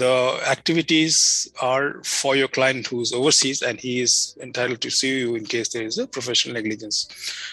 The 0.01 0.41
activities 0.49 1.53
are 1.61 2.03
for 2.05 2.35
your 2.35 2.49
client 2.49 2.87
who's 2.87 3.13
overseas 3.13 3.61
and 3.61 3.79
he 3.79 4.01
is 4.01 4.35
entitled 4.41 4.81
to 4.81 4.89
sue 4.89 5.17
you 5.23 5.35
in 5.35 5.45
case 5.45 5.69
there 5.69 5.83
is 5.83 5.99
a 5.99 6.07
professional 6.07 6.55
negligence. 6.55 7.07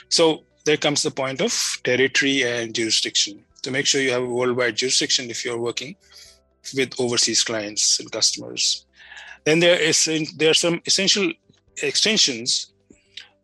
So 0.07 0.45
there 0.63 0.77
comes 0.77 1.03
the 1.03 1.11
point 1.11 1.41
of 1.41 1.53
territory 1.83 2.43
and 2.43 2.73
jurisdiction. 2.73 3.43
To 3.63 3.71
make 3.71 3.85
sure 3.85 3.99
you 3.99 4.13
have 4.13 4.23
a 4.23 4.35
worldwide 4.39 4.77
jurisdiction 4.77 5.29
if 5.29 5.43
you're 5.43 5.59
working 5.59 5.97
with 6.73 6.97
overseas 6.97 7.43
clients 7.43 7.99
and 7.99 8.09
customers. 8.13 8.85
Then 9.43 9.59
there 9.59 9.77
is 9.77 10.05
there 10.37 10.51
are 10.51 10.61
some 10.65 10.81
essential 10.85 11.33
extensions. 11.83 12.71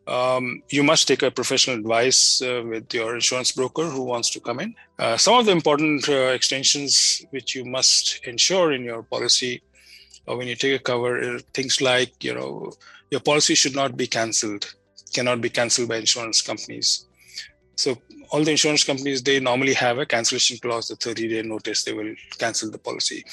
Um, 0.06 0.64
you 0.70 0.84
must 0.84 1.08
take 1.08 1.24
a 1.24 1.32
professional 1.32 1.78
advice 1.78 2.42
uh, 2.42 2.62
with 2.66 2.94
your 2.94 3.16
insurance 3.16 3.54
broker 3.54 3.86
who 3.86 4.04
wants 4.04 4.30
to 4.32 4.40
come 4.42 4.60
in. 4.60 4.76
Uh, 5.00 5.16
some 5.16 5.36
of 5.36 5.46
the 5.46 5.54
important 5.54 6.10
uh, 6.10 6.32
extensions 6.38 7.26
which 7.30 7.56
you 7.56 7.64
must 7.64 8.20
ensure 8.26 8.74
in 8.74 8.84
your 8.84 9.04
policy 9.04 9.62
or 10.26 10.38
when 10.38 10.48
you 10.48 10.56
take 10.56 10.80
a 10.80 10.84
cover 10.84 11.40
things 11.54 11.82
like 11.82 12.24
you 12.24 12.34
know 12.34 12.72
your 13.12 13.20
policy 13.20 13.56
should 13.56 13.76
not 13.76 13.98
be 13.98 14.08
cancelled 14.08 14.74
cannot 15.14 15.42
be 15.42 15.50
cancelled 15.50 15.90
by 15.90 15.98
insurance 15.98 16.42
companies 16.42 17.06
so 17.76 17.98
all 18.30 18.44
the 18.44 18.52
insurance 18.52 18.84
companies 18.84 19.22
they 19.22 19.40
normally 19.40 19.74
have 19.74 19.98
a 20.00 20.06
cancellation 20.06 20.58
clause 20.58 20.88
the 20.88 20.96
30 20.96 21.28
day 21.28 21.42
notice 21.42 21.84
they 21.84 21.94
will 21.94 22.14
cancel 22.38 22.72
the 22.72 22.78
policy 22.78 23.24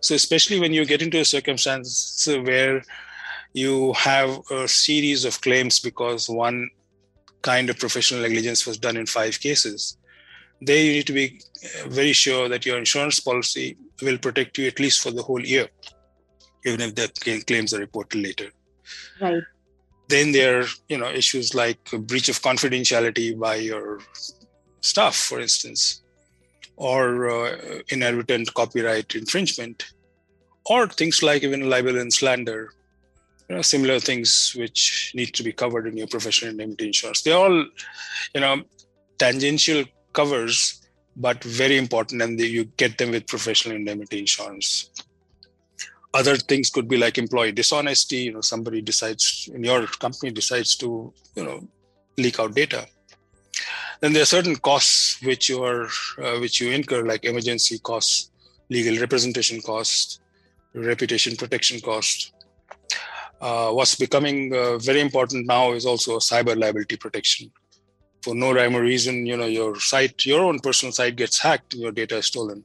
so 0.00 0.14
especially 0.14 0.58
when 0.58 0.72
you 0.72 0.84
get 0.84 1.02
into 1.02 1.20
a 1.20 1.24
circumstance 1.24 2.26
where 2.44 2.82
you 3.52 3.92
have 3.94 4.40
a 4.50 4.68
series 4.68 5.24
of 5.24 5.40
claims 5.40 5.80
because 5.80 6.28
one 6.28 6.68
kind 7.42 7.70
of 7.70 7.78
professional 7.78 8.22
negligence 8.22 8.66
was 8.66 8.78
done 8.78 8.96
in 8.96 9.06
five 9.06 9.40
cases. 9.40 9.96
There 10.60 10.76
you 10.76 10.92
need 10.92 11.06
to 11.06 11.12
be 11.12 11.40
very 11.86 12.12
sure 12.12 12.48
that 12.48 12.66
your 12.66 12.78
insurance 12.78 13.20
policy 13.20 13.76
will 14.02 14.18
protect 14.18 14.58
you 14.58 14.66
at 14.66 14.80
least 14.80 15.02
for 15.02 15.10
the 15.10 15.22
whole 15.22 15.44
year 15.44 15.68
even 16.64 16.80
if 16.80 16.94
the 16.94 17.42
claims 17.46 17.72
are 17.74 17.80
reported 17.80 18.20
later. 18.22 18.50
Right. 19.20 19.42
Then 20.08 20.32
there 20.32 20.60
are 20.60 20.66
you 20.88 20.98
know 20.98 21.10
issues 21.10 21.54
like 21.54 21.78
breach 21.90 22.28
of 22.28 22.40
confidentiality 22.40 23.38
by 23.38 23.56
your 23.56 24.00
staff 24.80 25.14
for 25.16 25.40
instance 25.40 26.02
or 26.76 27.28
uh, 27.28 27.80
inadvertent 27.90 28.54
copyright 28.54 29.14
infringement 29.14 29.92
or 30.66 30.86
things 30.86 31.22
like 31.22 31.42
even 31.42 31.68
libel 31.68 31.98
and 31.98 32.12
slander 32.12 32.70
you 33.48 33.56
know 33.56 33.62
similar 33.62 33.98
things 33.98 34.54
which 34.56 35.12
need 35.14 35.32
to 35.34 35.42
be 35.42 35.52
covered 35.52 35.86
in 35.86 35.96
your 35.96 36.06
professional 36.06 36.50
indemnity 36.50 36.86
insurance. 36.86 37.22
They're 37.22 37.36
all 37.36 37.66
you 38.34 38.40
know 38.40 38.62
tangential 39.18 39.84
covers 40.12 40.82
but 41.16 41.42
very 41.42 41.76
important 41.76 42.22
and 42.22 42.38
they, 42.38 42.44
you 42.44 42.64
get 42.76 42.96
them 42.98 43.10
with 43.10 43.26
professional 43.26 43.74
indemnity 43.74 44.20
insurance. 44.20 44.90
Other 46.14 46.36
things 46.36 46.70
could 46.70 46.88
be 46.88 46.96
like 46.96 47.18
employee 47.18 47.52
dishonesty 47.52 48.18
you 48.18 48.32
know 48.32 48.40
somebody 48.40 48.80
decides 48.82 49.48
in 49.52 49.64
your 49.64 49.86
company 49.86 50.30
decides 50.30 50.76
to 50.76 51.12
you 51.34 51.44
know 51.44 51.66
leak 52.16 52.38
out 52.38 52.54
data. 52.54 52.86
Then 54.00 54.12
there 54.12 54.22
are 54.22 54.36
certain 54.36 54.56
costs 54.56 55.20
which 55.22 55.48
you 55.48 55.64
are 55.64 55.86
uh, 56.22 56.38
which 56.38 56.60
you 56.60 56.70
incur 56.70 57.04
like 57.04 57.24
emergency 57.24 57.78
costs 57.78 58.30
legal 58.70 59.00
representation 59.00 59.60
costs 59.62 60.20
reputation 60.74 61.34
protection 61.34 61.80
cost 61.80 62.32
uh, 63.40 63.70
what's 63.70 63.94
becoming 63.94 64.54
uh, 64.54 64.78
very 64.78 65.00
important 65.00 65.46
now 65.46 65.72
is 65.72 65.86
also 65.86 66.18
cyber 66.18 66.58
liability 66.58 66.96
protection 66.96 67.50
for 68.22 68.34
no 68.34 68.52
rhyme 68.52 68.76
or 68.76 68.82
reason 68.82 69.26
you 69.26 69.36
know 69.36 69.46
your 69.46 69.78
site 69.78 70.26
your 70.26 70.42
own 70.42 70.58
personal 70.58 70.92
site 70.92 71.16
gets 71.16 71.38
hacked 71.38 71.74
your 71.74 71.92
data 71.92 72.16
is 72.16 72.26
stolen 72.26 72.64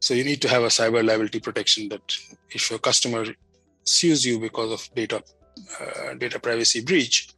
so 0.00 0.12
you 0.12 0.24
need 0.24 0.42
to 0.42 0.48
have 0.48 0.62
a 0.62 0.74
cyber 0.78 1.02
liability 1.06 1.40
protection 1.40 1.88
that 1.88 2.16
if 2.50 2.68
your 2.70 2.78
customer 2.78 3.24
sues 3.84 4.24
you 4.24 4.38
because 4.38 4.70
of 4.72 4.94
data 4.94 5.22
uh, 5.80 6.14
data 6.14 6.38
privacy 6.38 6.80
breach, 6.82 7.28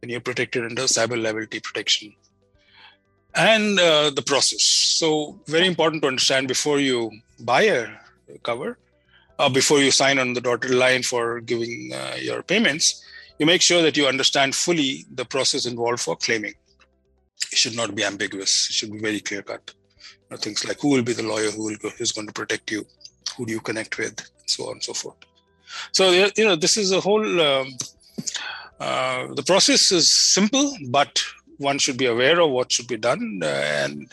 then 0.00 0.10
you're 0.10 0.20
protected 0.20 0.64
under 0.64 0.82
cyber 0.82 1.20
liability 1.20 1.60
protection. 1.60 2.14
And 3.34 3.78
uh, 3.78 4.10
the 4.10 4.22
process. 4.22 4.62
So 4.62 5.40
very 5.46 5.66
important 5.66 6.02
to 6.02 6.08
understand 6.08 6.48
before 6.48 6.80
you 6.80 7.10
buy 7.40 7.62
a 7.62 7.88
cover, 8.42 8.78
uh, 9.38 9.48
before 9.48 9.80
you 9.80 9.90
sign 9.90 10.18
on 10.18 10.32
the 10.32 10.40
dotted 10.40 10.70
line 10.70 11.02
for 11.02 11.40
giving 11.40 11.92
uh, 11.94 12.16
your 12.18 12.42
payments, 12.42 13.04
you 13.38 13.46
make 13.46 13.62
sure 13.62 13.82
that 13.82 13.96
you 13.96 14.06
understand 14.06 14.54
fully 14.54 15.04
the 15.14 15.24
process 15.24 15.66
involved 15.66 16.00
for 16.00 16.16
claiming. 16.16 16.54
It 17.50 17.58
should 17.58 17.76
not 17.76 17.94
be 17.94 18.04
ambiguous. 18.04 18.68
It 18.70 18.74
should 18.74 18.92
be 18.92 18.98
very 18.98 19.20
clear 19.20 19.42
cut 19.42 19.72
know, 20.32 20.38
things 20.38 20.64
like 20.66 20.80
who 20.80 20.88
will 20.88 21.02
be 21.02 21.12
the 21.12 21.22
lawyer 21.22 21.50
who 21.50 21.64
will 21.64 21.76
go, 21.76 21.90
who's 21.90 22.12
going 22.12 22.26
to 22.26 22.32
protect 22.32 22.70
you, 22.70 22.84
who 23.36 23.46
do 23.46 23.52
you 23.52 23.60
connect 23.60 23.98
with, 23.98 24.18
and 24.18 24.50
so 24.50 24.66
on 24.66 24.72
and 24.72 24.82
so 24.82 24.92
forth. 24.92 25.16
So 25.92 26.10
you 26.36 26.44
know, 26.44 26.56
this 26.56 26.76
is 26.76 26.90
a 26.92 27.00
whole. 27.00 27.40
Um, 27.40 27.68
uh, 28.80 29.32
the 29.34 29.44
process 29.44 29.92
is 29.92 30.10
simple, 30.10 30.76
but 30.88 31.22
one 31.58 31.78
should 31.78 31.96
be 31.96 32.06
aware 32.06 32.40
of 32.40 32.50
what 32.50 32.72
should 32.72 32.88
be 32.88 32.96
done 32.96 33.40
uh, 33.42 33.46
and 33.46 34.12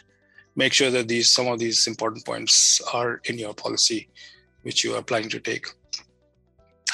make 0.55 0.73
sure 0.73 0.91
that 0.91 1.07
these 1.07 1.31
some 1.31 1.47
of 1.47 1.57
these 1.57 1.88
important 1.88 2.25
points 2.25 2.81
are 2.93 3.21
in 3.25 3.39
your 3.39 3.53
policy, 3.53 4.09
which 4.69 4.83
you 4.85 4.95
are 4.95 5.05
planning 5.11 5.29
to 5.35 5.39
take. 5.51 5.65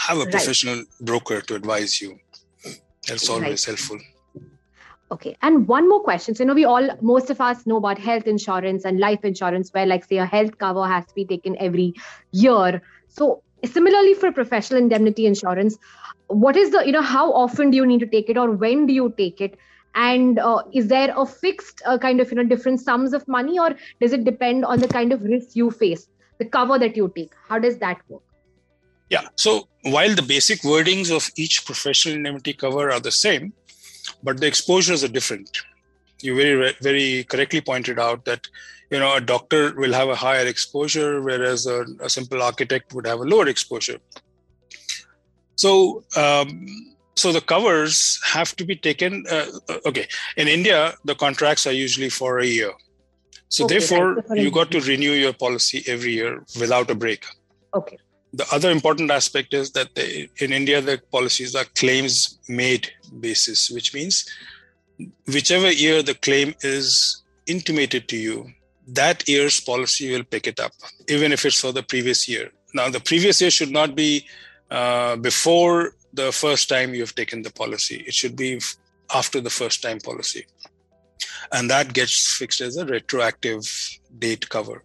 Have 0.07 0.17
a 0.17 0.21
right. 0.21 0.31
professional 0.31 0.83
broker 1.01 1.41
to 1.41 1.55
advise 1.55 2.01
you. 2.01 2.17
That's 3.07 3.29
always 3.29 3.49
right. 3.49 3.65
helpful. 3.65 3.99
Okay. 5.11 5.37
And 5.41 5.67
one 5.67 5.89
more 5.89 6.01
question. 6.01 6.35
So, 6.35 6.43
you 6.43 6.47
know, 6.47 6.55
we 6.55 6.65
all, 6.65 6.87
most 7.01 7.29
of 7.29 7.41
us 7.47 7.65
know 7.67 7.75
about 7.77 7.99
health 7.99 8.27
insurance 8.27 8.85
and 8.85 8.99
life 8.99 9.25
insurance, 9.25 9.73
where, 9.73 9.85
like, 9.85 10.05
say, 10.05 10.17
a 10.17 10.25
health 10.25 10.57
cover 10.57 10.87
has 10.87 11.05
to 11.07 11.13
be 11.19 11.25
taken 11.25 11.57
every 11.59 11.93
year. 12.31 12.81
So, 13.09 13.43
similarly 13.75 14.13
for 14.13 14.31
professional 14.31 14.79
indemnity 14.79 15.25
insurance, 15.25 15.77
what 16.27 16.55
is 16.55 16.71
the, 16.71 16.83
you 16.85 16.93
know, 16.97 17.03
how 17.03 17.31
often 17.33 17.69
do 17.71 17.77
you 17.77 17.85
need 17.85 17.99
to 17.99 18.07
take 18.07 18.29
it 18.29 18.37
or 18.37 18.51
when 18.51 18.87
do 18.87 18.93
you 18.93 19.13
take 19.17 19.41
it? 19.41 19.59
And 19.93 20.39
uh, 20.39 20.63
is 20.73 20.87
there 20.87 21.13
a 21.15 21.25
fixed 21.25 21.81
uh, 21.85 21.97
kind 21.97 22.19
of, 22.19 22.31
you 22.31 22.37
know, 22.37 22.43
different 22.55 22.79
sums 22.79 23.13
of 23.13 23.27
money 23.27 23.59
or 23.59 23.75
does 24.01 24.11
it 24.13 24.23
depend 24.23 24.65
on 24.65 24.79
the 24.79 24.87
kind 24.87 25.13
of 25.13 25.23
risk 25.23 25.55
you 25.55 25.71
face, 25.71 26.09
the 26.37 26.45
cover 26.45 26.77
that 26.79 26.95
you 26.95 27.11
take? 27.15 27.33
How 27.47 27.59
does 27.59 27.77
that 27.79 27.99
work? 28.09 28.21
Yeah. 29.09 29.27
So, 29.35 29.67
while 29.83 30.15
the 30.15 30.21
basic 30.21 30.61
wordings 30.61 31.15
of 31.15 31.29
each 31.35 31.65
professional 31.65 32.15
indemnity 32.15 32.53
cover 32.53 32.91
are 32.91 32.99
the 32.99 33.11
same, 33.11 33.53
but 34.23 34.39
the 34.39 34.47
exposures 34.47 35.03
are 35.03 35.07
different. 35.07 35.61
You 36.21 36.35
very 36.35 36.73
very 36.81 37.23
correctly 37.25 37.61
pointed 37.61 37.99
out 37.99 38.25
that 38.25 38.47
you 38.89 38.99
know 38.99 39.15
a 39.15 39.21
doctor 39.21 39.75
will 39.75 39.93
have 39.93 40.09
a 40.09 40.15
higher 40.15 40.45
exposure, 40.45 41.21
whereas 41.21 41.67
a, 41.67 41.85
a 41.99 42.09
simple 42.09 42.41
architect 42.41 42.93
would 42.93 43.05
have 43.05 43.19
a 43.19 43.23
lower 43.23 43.47
exposure. 43.47 43.99
So. 45.55 46.03
Um, 46.17 46.67
so 47.17 47.31
the 47.31 47.39
covers 47.39 48.19
have 48.25 48.53
to 48.57 48.65
be 48.65 48.75
taken 48.75 49.23
uh, 49.31 49.45
uh 49.69 49.77
okay 49.85 50.05
in 50.35 50.49
india 50.49 50.93
the 51.05 51.15
contracts 51.15 51.65
are 51.65 51.71
usually 51.71 52.09
for 52.09 52.39
a 52.39 52.45
year 52.45 52.73
so 53.49 53.65
okay, 53.65 53.77
therefore 53.77 54.23
you 54.35 54.51
got 54.51 54.71
to 54.71 54.79
renew 54.81 55.11
your 55.11 55.33
policy 55.33 55.83
every 55.87 56.13
year 56.13 56.43
without 56.59 56.89
a 56.89 56.95
break 56.95 57.25
okay 57.73 57.97
the 58.35 58.45
other 58.51 58.69
important 58.69 59.11
aspect 59.11 59.53
is 59.53 59.71
that 59.71 59.95
they, 59.95 60.29
in 60.39 60.51
India, 60.51 60.81
the 60.81 61.01
policies 61.11 61.55
are 61.55 61.63
claims 61.75 62.37
made 62.49 62.91
basis, 63.21 63.69
which 63.69 63.93
means 63.93 64.29
whichever 65.27 65.71
year 65.71 66.03
the 66.03 66.15
claim 66.15 66.53
is 66.61 67.23
intimated 67.47 68.07
to 68.09 68.17
you, 68.17 68.51
that 68.87 69.27
year's 69.27 69.59
policy 69.59 70.11
will 70.11 70.23
pick 70.23 70.47
it 70.47 70.59
up, 70.59 70.73
even 71.07 71.31
if 71.31 71.45
it's 71.45 71.59
for 71.59 71.71
the 71.71 71.83
previous 71.83 72.27
year. 72.27 72.51
Now, 72.73 72.89
the 72.89 72.99
previous 72.99 73.39
year 73.39 73.51
should 73.51 73.71
not 73.71 73.95
be 73.95 74.25
uh, 74.69 75.15
before 75.15 75.93
the 76.13 76.31
first 76.31 76.67
time 76.67 76.93
you've 76.93 77.15
taken 77.15 77.41
the 77.41 77.51
policy, 77.51 78.03
it 78.07 78.13
should 78.13 78.35
be 78.35 78.59
after 79.13 79.39
the 79.39 79.49
first 79.49 79.81
time 79.81 79.99
policy. 79.99 80.45
And 81.51 81.69
that 81.69 81.93
gets 81.93 82.35
fixed 82.35 82.61
as 82.61 82.77
a 82.77 82.85
retroactive 82.85 83.63
date 84.19 84.49
cover. 84.49 84.83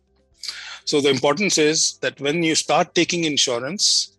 So 0.84 1.00
the 1.00 1.10
importance 1.10 1.58
is 1.58 1.98
that 1.98 2.20
when 2.20 2.42
you 2.42 2.54
start 2.54 2.94
taking 2.94 3.24
insurance, 3.24 4.16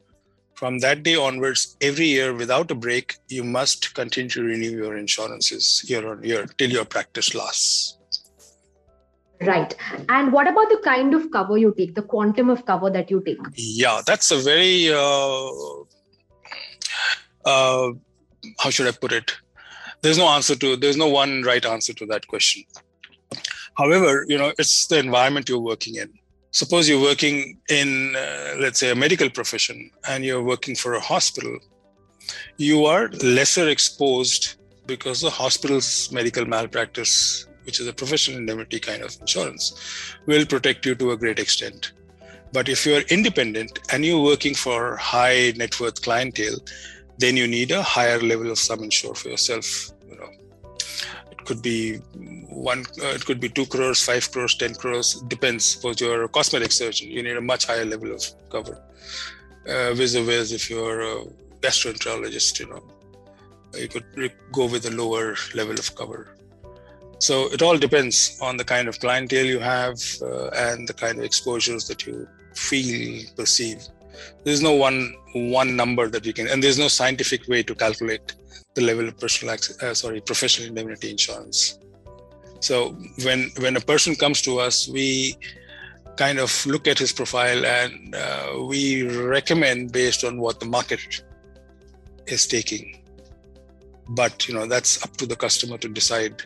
from 0.61 0.77
that 0.77 1.01
day 1.01 1.15
onwards, 1.15 1.75
every 1.81 2.05
year 2.05 2.35
without 2.35 2.69
a 2.69 2.75
break, 2.75 3.15
you 3.29 3.43
must 3.43 3.95
continue 3.95 4.29
to 4.29 4.43
renew 4.43 4.69
your 4.69 4.95
insurances 4.95 5.83
year 5.89 6.07
on 6.07 6.23
year 6.23 6.45
till 6.59 6.69
your 6.69 6.85
practice 6.85 7.33
lasts. 7.33 7.97
Right. 9.41 9.73
And 10.07 10.31
what 10.31 10.47
about 10.47 10.69
the 10.69 10.79
kind 10.83 11.15
of 11.15 11.31
cover 11.31 11.57
you 11.57 11.73
take, 11.75 11.95
the 11.95 12.03
quantum 12.03 12.51
of 12.51 12.63
cover 12.67 12.91
that 12.91 13.09
you 13.09 13.23
take? 13.25 13.39
Yeah, 13.55 14.01
that's 14.05 14.29
a 14.29 14.37
very, 14.37 14.93
uh, 14.93 15.49
uh, 17.43 17.93
how 18.59 18.69
should 18.69 18.87
I 18.87 18.91
put 18.91 19.13
it? 19.13 19.35
There's 20.01 20.17
no 20.17 20.27
answer 20.27 20.55
to, 20.55 20.75
there's 20.75 20.97
no 20.97 21.07
one 21.07 21.43
right 21.43 21.65
answer 21.65 21.93
to 21.93 22.05
that 22.07 22.27
question. 22.27 22.63
However, 23.77 24.25
you 24.27 24.37
know, 24.37 24.51
it's 24.57 24.87
the 24.87 24.99
environment 24.99 25.47
you're 25.47 25.59
working 25.59 25.95
in 25.95 26.11
suppose 26.51 26.87
you're 26.87 27.01
working 27.01 27.57
in 27.69 28.13
uh, 28.15 28.55
let's 28.59 28.79
say 28.79 28.91
a 28.91 28.95
medical 28.95 29.29
profession 29.29 29.89
and 30.09 30.25
you're 30.25 30.43
working 30.43 30.75
for 30.75 30.93
a 30.93 30.99
hospital 30.99 31.57
you 32.57 32.85
are 32.85 33.07
lesser 33.23 33.69
exposed 33.69 34.55
because 34.85 35.21
the 35.21 35.29
hospital's 35.29 36.11
medical 36.11 36.45
malpractice 36.45 37.47
which 37.63 37.79
is 37.79 37.87
a 37.87 37.93
professional 37.93 38.37
indemnity 38.37 38.79
kind 38.79 39.01
of 39.01 39.15
insurance 39.21 39.73
will 40.25 40.45
protect 40.45 40.85
you 40.85 40.93
to 40.93 41.11
a 41.11 41.17
great 41.17 41.39
extent 41.39 41.93
but 42.51 42.67
if 42.67 42.85
you're 42.85 43.01
independent 43.09 43.79
and 43.93 44.03
you're 44.03 44.21
working 44.21 44.53
for 44.53 44.97
high 44.97 45.53
net 45.55 45.79
worth 45.79 46.01
clientele 46.01 46.59
then 47.21 47.37
you 47.37 47.47
need 47.47 47.71
a 47.71 47.81
higher 47.81 48.19
level 48.19 48.51
of 48.51 48.59
sum 48.59 48.83
insure 48.83 49.15
for 49.15 49.29
yourself 49.29 49.91
You 50.09 50.17
know, 50.17 50.29
it 51.31 51.45
could 51.45 51.61
be 51.61 51.97
one, 52.49 52.85
uh, 53.01 53.13
it 53.17 53.25
could 53.25 53.39
be 53.39 53.49
two 53.49 53.65
crores, 53.65 54.03
five 54.03 54.29
crores, 54.31 54.55
ten 54.55 54.73
crores. 54.75 55.21
Depends. 55.27 55.65
Suppose 55.65 56.01
you're 56.01 56.23
a 56.23 56.29
cosmetic 56.29 56.71
surgeon, 56.71 57.09
you 57.09 57.23
need 57.23 57.37
a 57.37 57.41
much 57.41 57.65
higher 57.65 57.85
level 57.85 58.11
of 58.13 58.23
cover. 58.49 58.81
Uh, 59.67 59.93
vis-a-vis 59.93 60.51
if 60.51 60.69
you're 60.69 61.01
a 61.01 61.25
gastroenterologist, 61.61 62.59
you 62.59 62.67
know, 62.67 62.83
you 63.77 63.87
could 63.87 64.05
go 64.51 64.65
with 64.65 64.85
a 64.85 64.91
lower 64.91 65.35
level 65.53 65.73
of 65.73 65.95
cover. 65.95 66.35
So 67.19 67.53
it 67.53 67.61
all 67.61 67.77
depends 67.77 68.39
on 68.41 68.57
the 68.57 68.65
kind 68.65 68.87
of 68.87 68.99
clientele 68.99 69.45
you 69.45 69.59
have 69.59 69.99
uh, 70.23 70.47
and 70.49 70.87
the 70.87 70.93
kind 70.93 71.19
of 71.19 71.23
exposures 71.23 71.87
that 71.87 72.05
you 72.07 72.27
feel, 72.55 73.23
perceive. 73.35 73.87
There's 74.43 74.61
no 74.61 74.73
one 74.73 75.13
one 75.33 75.75
number 75.75 76.07
that 76.09 76.25
you 76.25 76.33
can, 76.33 76.47
and 76.47 76.61
there's 76.63 76.79
no 76.79 76.87
scientific 76.87 77.47
way 77.47 77.63
to 77.63 77.75
calculate 77.75 78.35
the 78.73 78.81
level 78.81 79.07
of 79.07 79.17
personal, 79.17 79.55
uh, 79.81 79.93
sorry, 79.93 80.21
professional 80.21 80.69
indemnity 80.69 81.09
insurance. 81.09 81.79
So 82.59 82.95
when 83.23 83.51
when 83.59 83.75
a 83.75 83.81
person 83.81 84.15
comes 84.15 84.41
to 84.43 84.59
us, 84.59 84.87
we 84.87 85.35
kind 86.15 86.39
of 86.39 86.65
look 86.65 86.87
at 86.87 86.99
his 86.99 87.11
profile 87.11 87.65
and 87.65 88.15
uh, 88.15 88.63
we 88.67 89.03
recommend 89.03 89.91
based 89.91 90.23
on 90.23 90.39
what 90.39 90.59
the 90.59 90.65
market 90.65 91.23
is 92.27 92.45
taking. 92.45 93.01
But 94.09 94.47
you 94.47 94.53
know 94.53 94.67
that's 94.67 95.03
up 95.03 95.17
to 95.17 95.25
the 95.25 95.35
customer 95.35 95.77
to 95.79 95.89
decide. 95.89 96.43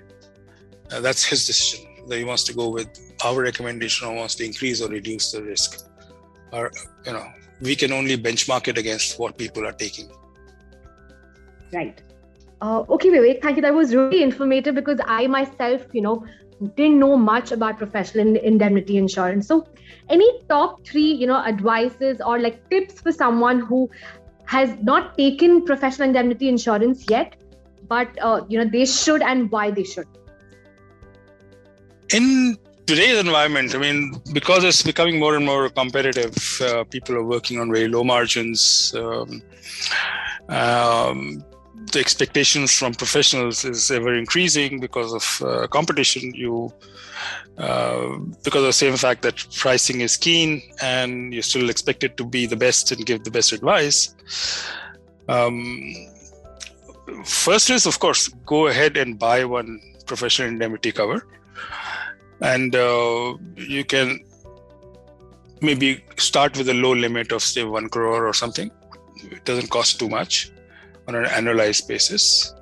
Uh, 0.91 1.01
that's 1.01 1.24
his 1.24 1.48
decision 1.48 1.86
that 2.07 2.17
he 2.17 2.24
wants 2.24 2.43
to 2.43 2.53
go 2.53 2.69
with 2.69 2.89
our 3.24 3.41
recommendation 3.41 4.07
or 4.07 4.13
wants 4.13 4.36
to 4.36 4.45
increase 4.45 4.81
or 4.81 4.89
reduce 4.89 5.31
the 5.31 5.43
risk. 5.43 5.88
Or 6.53 6.72
you 7.05 7.13
know 7.13 7.25
we 7.62 7.75
can 7.75 7.91
only 7.91 8.17
benchmark 8.17 8.67
it 8.67 8.77
against 8.77 9.19
what 9.19 9.38
people 9.38 9.65
are 9.65 9.71
taking. 9.71 10.09
Right. 11.74 12.01
Uh, 12.62 12.83
okay, 12.89 13.09
Vivek, 13.09 13.41
thank 13.41 13.57
you. 13.57 13.62
That 13.62 13.74
was 13.74 13.93
really 13.93 14.24
informative 14.24 14.75
because 14.75 15.00
I 15.05 15.27
myself, 15.27 15.85
you 15.93 16.01
know, 16.01 16.25
didn't 16.75 17.00
know 17.00 17.17
much 17.17 17.51
about 17.51 17.77
professional 17.77 18.35
indemnity 18.38 18.97
insurance. 18.97 19.47
So, 19.47 19.67
any 20.09 20.41
top 20.47 20.85
three, 20.85 21.12
you 21.12 21.27
know, 21.27 21.38
advices 21.38 22.21
or 22.25 22.39
like 22.39 22.69
tips 22.69 23.01
for 23.01 23.12
someone 23.12 23.59
who 23.59 23.89
has 24.45 24.75
not 24.81 25.17
taken 25.17 25.65
professional 25.65 26.07
indemnity 26.07 26.47
insurance 26.47 27.05
yet, 27.09 27.35
but 27.88 28.07
uh, 28.21 28.41
you 28.47 28.57
know 28.57 28.69
they 28.69 28.85
should 28.85 29.21
and 29.21 29.51
why 29.51 29.71
they 29.71 29.83
should. 29.83 30.07
In 32.13 32.57
today's 32.86 33.20
environment, 33.20 33.75
I 33.75 33.80
mean, 33.80 34.22
because 34.34 34.63
it's 34.63 34.84
becoming 34.84 35.20
more 35.20 35.36
and 35.36 35.46
more 35.46 35.70
competitive, 35.70 36.36
uh, 36.62 36.84
people 36.86 37.15
are 37.15 37.24
working 37.24 37.60
on 37.60 37.72
very 37.72 37.88
low 37.88 38.04
margins. 38.04 38.94
Um, 38.96 39.42
um, 40.50 41.44
the 41.92 42.00
expectations 42.00 42.74
from 42.74 42.94
professionals 42.94 43.63
is 43.65 43.92
ever 43.92 44.13
increasing 44.13 44.80
because 44.80 45.13
of 45.13 45.48
uh, 45.48 45.68
competition. 45.68 46.34
You 46.34 46.74
uh, 47.58 48.18
because 48.44 48.62
of 48.62 48.68
the 48.68 48.74
same 48.74 48.98
fact 48.98 49.22
that 49.22 49.46
pricing 49.56 50.01
is 50.01 50.18
keen 50.18 50.62
and 50.82 51.34
you're 51.34 51.42
still 51.42 51.70
expected 51.70 52.18
to 52.18 52.25
be 52.25 52.46
the 52.46 52.56
best 52.56 52.92
and 52.92 53.06
give 53.06 53.24
the 53.24 53.32
best 53.32 53.54
advice. 53.54 54.13
Um, 55.30 55.94
first 57.24 57.70
is, 57.70 57.86
of 57.86 58.00
course, 58.00 58.27
go 58.46 58.68
ahead 58.68 58.98
and 58.98 59.18
buy 59.18 59.46
one 59.46 59.80
professional 60.06 60.50
indemnity 60.50 60.92
cover, 60.92 61.25
and 62.42 62.75
uh, 62.75 63.36
you 63.56 63.84
can 63.84 64.20
maybe 65.62 66.04
start 66.18 66.58
with 66.58 66.70
a 66.70 66.74
low 66.74 66.94
limit 66.94 67.32
of 67.32 67.42
say 67.42 67.63
one 67.63 67.89
crore 67.89 68.27
or 68.27 68.34
something. 68.34 68.72
It 69.32 69.46
doesn't 69.46 69.70
cost 69.70 70.00
too 70.00 70.10
much 70.10 70.51
on 71.08 71.15
an 71.15 71.25
annualized 71.25 71.88
basis. 71.88 72.54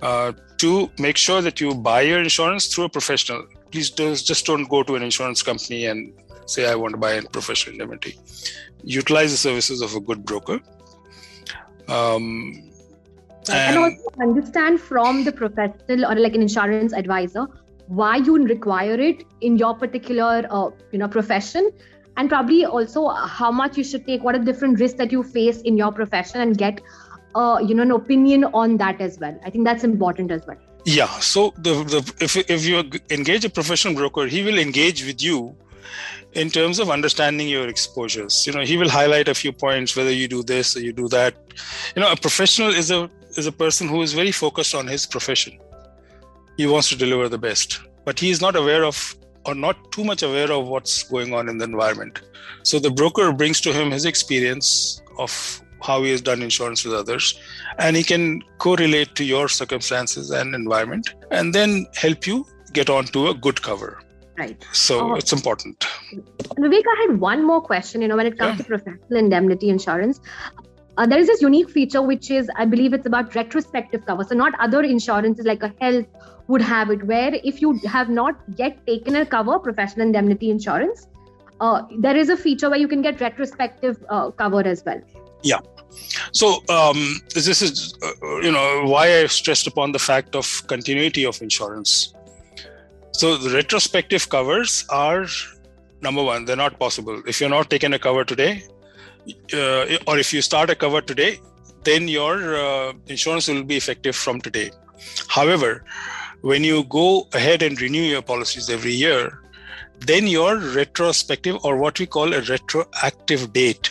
Uh, 0.00 0.32
to 0.58 0.90
make 0.98 1.16
sure 1.16 1.42
that 1.42 1.60
you 1.60 1.74
buy 1.74 2.02
your 2.02 2.20
insurance 2.20 2.66
through 2.66 2.84
a 2.84 2.88
professional. 2.88 3.44
Please 3.70 3.90
don't, 3.90 4.16
just 4.16 4.46
don't 4.46 4.68
go 4.68 4.82
to 4.82 4.94
an 4.94 5.02
insurance 5.02 5.42
company 5.42 5.86
and 5.86 6.12
say, 6.46 6.70
I 6.70 6.74
want 6.74 6.92
to 6.92 6.98
buy 6.98 7.12
a 7.12 7.22
professional 7.22 7.74
indemnity. 7.74 8.18
Utilize 8.84 9.32
the 9.32 9.36
services 9.36 9.82
of 9.82 9.94
a 9.94 10.00
good 10.00 10.24
broker. 10.24 10.60
Um, 11.88 12.70
and, 13.50 13.76
and 13.76 13.78
also 13.78 14.02
understand 14.20 14.80
from 14.80 15.24
the 15.24 15.32
professional 15.32 16.04
or 16.06 16.14
like 16.14 16.34
an 16.34 16.42
insurance 16.42 16.92
advisor 16.92 17.46
why 17.88 18.16
you 18.16 18.36
require 18.44 19.00
it 19.00 19.24
in 19.40 19.56
your 19.56 19.74
particular 19.74 20.46
uh, 20.50 20.70
you 20.92 20.98
know 20.98 21.08
profession 21.08 21.70
and 22.16 22.28
probably 22.28 22.64
also 22.64 23.08
how 23.08 23.50
much 23.50 23.78
you 23.78 23.84
should 23.84 24.06
take 24.06 24.22
what 24.22 24.34
are 24.34 24.38
different 24.38 24.78
risks 24.78 24.98
that 24.98 25.10
you 25.10 25.22
face 25.22 25.62
in 25.62 25.76
your 25.76 25.90
profession 25.90 26.40
and 26.42 26.58
get 26.58 26.80
uh, 27.34 27.58
you 27.64 27.74
know 27.74 27.82
an 27.82 27.90
opinion 27.92 28.44
on 28.44 28.76
that 28.76 29.00
as 29.00 29.18
well. 29.18 29.38
I 29.44 29.50
think 29.50 29.64
that's 29.64 29.84
important 29.84 30.30
as 30.30 30.46
well. 30.46 30.58
Yeah 30.84 31.06
so 31.20 31.54
the, 31.56 31.82
the 31.84 32.14
if, 32.20 32.36
if 32.36 32.66
you 32.66 32.90
engage 33.10 33.44
a 33.44 33.50
professional 33.50 33.94
broker 33.94 34.26
he 34.26 34.42
will 34.42 34.58
engage 34.58 35.04
with 35.04 35.22
you 35.22 35.56
in 36.34 36.50
terms 36.50 36.78
of 36.78 36.90
understanding 36.90 37.48
your 37.48 37.68
exposures. 37.68 38.46
You 38.46 38.52
know 38.52 38.60
he 38.60 38.76
will 38.76 38.90
highlight 38.90 39.28
a 39.28 39.34
few 39.34 39.52
points 39.52 39.96
whether 39.96 40.12
you 40.12 40.28
do 40.28 40.42
this 40.42 40.76
or 40.76 40.80
you 40.80 40.92
do 40.92 41.08
that. 41.08 41.34
You 41.96 42.02
know 42.02 42.12
a 42.12 42.16
professional 42.16 42.68
is 42.68 42.90
a 42.90 43.10
is 43.36 43.46
a 43.46 43.52
person 43.52 43.88
who 43.88 44.02
is 44.02 44.12
very 44.12 44.32
focused 44.32 44.74
on 44.74 44.86
his 44.86 45.06
profession 45.06 45.58
he 46.58 46.66
wants 46.66 46.90
to 46.90 46.96
deliver 46.96 47.28
the 47.30 47.38
best. 47.38 47.80
But 48.04 48.20
he 48.20 48.30
is 48.30 48.42
not 48.42 48.56
aware 48.56 48.84
of 48.84 49.16
or 49.46 49.54
not 49.54 49.92
too 49.92 50.04
much 50.04 50.22
aware 50.22 50.52
of 50.52 50.68
what's 50.68 51.04
going 51.04 51.32
on 51.32 51.48
in 51.48 51.56
the 51.56 51.64
environment. 51.64 52.20
So 52.64 52.78
the 52.78 52.90
broker 52.90 53.32
brings 53.32 53.60
to 53.62 53.72
him 53.72 53.90
his 53.92 54.04
experience 54.04 55.00
of 55.18 55.62
how 55.80 56.02
he 56.02 56.10
has 56.10 56.20
done 56.20 56.42
insurance 56.42 56.84
with 56.84 56.92
others 56.92 57.38
and 57.78 57.96
he 57.96 58.02
can 58.02 58.42
correlate 58.58 59.14
to 59.14 59.24
your 59.24 59.48
circumstances 59.48 60.30
and 60.30 60.54
environment 60.54 61.14
and 61.30 61.54
then 61.54 61.86
help 61.94 62.26
you 62.26 62.44
get 62.72 62.90
onto 62.90 63.28
a 63.28 63.34
good 63.34 63.62
cover. 63.62 64.00
Right. 64.36 64.64
So 64.72 65.12
uh, 65.12 65.14
it's 65.14 65.32
important. 65.32 65.86
Vivek 66.56 66.82
i 66.94 67.06
had 67.06 67.20
one 67.20 67.44
more 67.44 67.60
question 67.60 68.02
you 68.02 68.08
know 68.08 68.16
when 68.16 68.26
it 68.26 68.38
comes 68.38 68.58
yeah. 68.58 68.64
to 68.64 68.64
professional 68.64 69.18
indemnity 69.24 69.68
insurance. 69.68 70.20
Uh, 70.96 71.06
there 71.06 71.18
is 71.18 71.28
this 71.28 71.40
unique 71.40 71.70
feature 71.70 72.02
which 72.02 72.30
is 72.30 72.50
i 72.56 72.64
believe 72.64 72.92
it's 72.92 73.06
about 73.06 73.34
retrospective 73.34 74.04
cover. 74.06 74.24
So 74.24 74.34
not 74.34 74.52
other 74.60 74.82
insurances 74.82 75.46
like 75.46 75.62
a 75.62 75.72
health 75.80 76.06
would 76.48 76.62
have 76.62 76.90
it 76.90 77.04
where 77.04 77.38
if 77.44 77.60
you 77.62 77.78
have 77.86 78.08
not 78.08 78.40
yet 78.56 78.84
taken 78.86 79.16
a 79.16 79.26
cover 79.26 79.58
professional 79.58 80.06
indemnity 80.06 80.50
insurance 80.50 81.06
uh, 81.60 81.82
there 81.98 82.16
is 82.16 82.28
a 82.28 82.36
feature 82.36 82.70
where 82.70 82.78
you 82.78 82.88
can 82.88 83.02
get 83.02 83.20
retrospective 83.20 84.04
uh, 84.08 84.30
cover 84.30 84.66
as 84.66 84.84
well 84.84 85.00
yeah. 85.42 85.60
So 86.32 86.62
um, 86.68 87.20
this 87.34 87.62
is, 87.62 87.94
uh, 88.02 88.40
you 88.40 88.52
know, 88.52 88.84
why 88.84 89.20
I 89.20 89.26
stressed 89.26 89.66
upon 89.66 89.92
the 89.92 89.98
fact 89.98 90.34
of 90.34 90.62
continuity 90.66 91.24
of 91.24 91.40
insurance. 91.40 92.14
So 93.12 93.36
the 93.36 93.50
retrospective 93.50 94.28
covers 94.28 94.84
are 94.90 95.26
number 96.00 96.22
one, 96.22 96.44
they're 96.44 96.56
not 96.56 96.78
possible. 96.78 97.22
If 97.26 97.40
you're 97.40 97.50
not 97.50 97.70
taking 97.70 97.92
a 97.92 97.98
cover 97.98 98.24
today, 98.24 98.62
uh, 99.52 99.96
or 100.06 100.18
if 100.18 100.32
you 100.32 100.42
start 100.42 100.70
a 100.70 100.74
cover 100.74 101.00
today, 101.00 101.40
then 101.84 102.08
your 102.08 102.56
uh, 102.56 102.92
insurance 103.06 103.48
will 103.48 103.64
be 103.64 103.76
effective 103.76 104.14
from 104.14 104.40
today. 104.40 104.70
However, 105.28 105.84
when 106.42 106.64
you 106.64 106.84
go 106.84 107.26
ahead 107.32 107.62
and 107.62 107.80
renew 107.80 108.02
your 108.02 108.22
policies 108.22 108.70
every 108.70 108.92
year, 108.92 109.40
then 110.00 110.26
your 110.26 110.58
retrospective 110.58 111.56
or 111.64 111.76
what 111.76 111.98
we 111.98 112.06
call 112.06 112.32
a 112.32 112.40
retroactive 112.42 113.52
date 113.52 113.90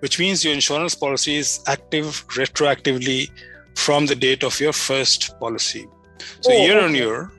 which 0.00 0.18
means 0.18 0.44
your 0.44 0.52
insurance 0.52 0.94
policy 0.94 1.36
is 1.36 1.60
active 1.66 2.26
retroactively 2.28 3.30
from 3.74 4.06
the 4.06 4.14
date 4.14 4.42
of 4.42 4.58
your 4.58 4.72
first 4.72 5.38
policy. 5.38 5.86
So 6.40 6.52
oh, 6.52 6.64
year 6.64 6.76
okay. 6.78 6.86
on 6.86 6.94
year, 6.94 7.32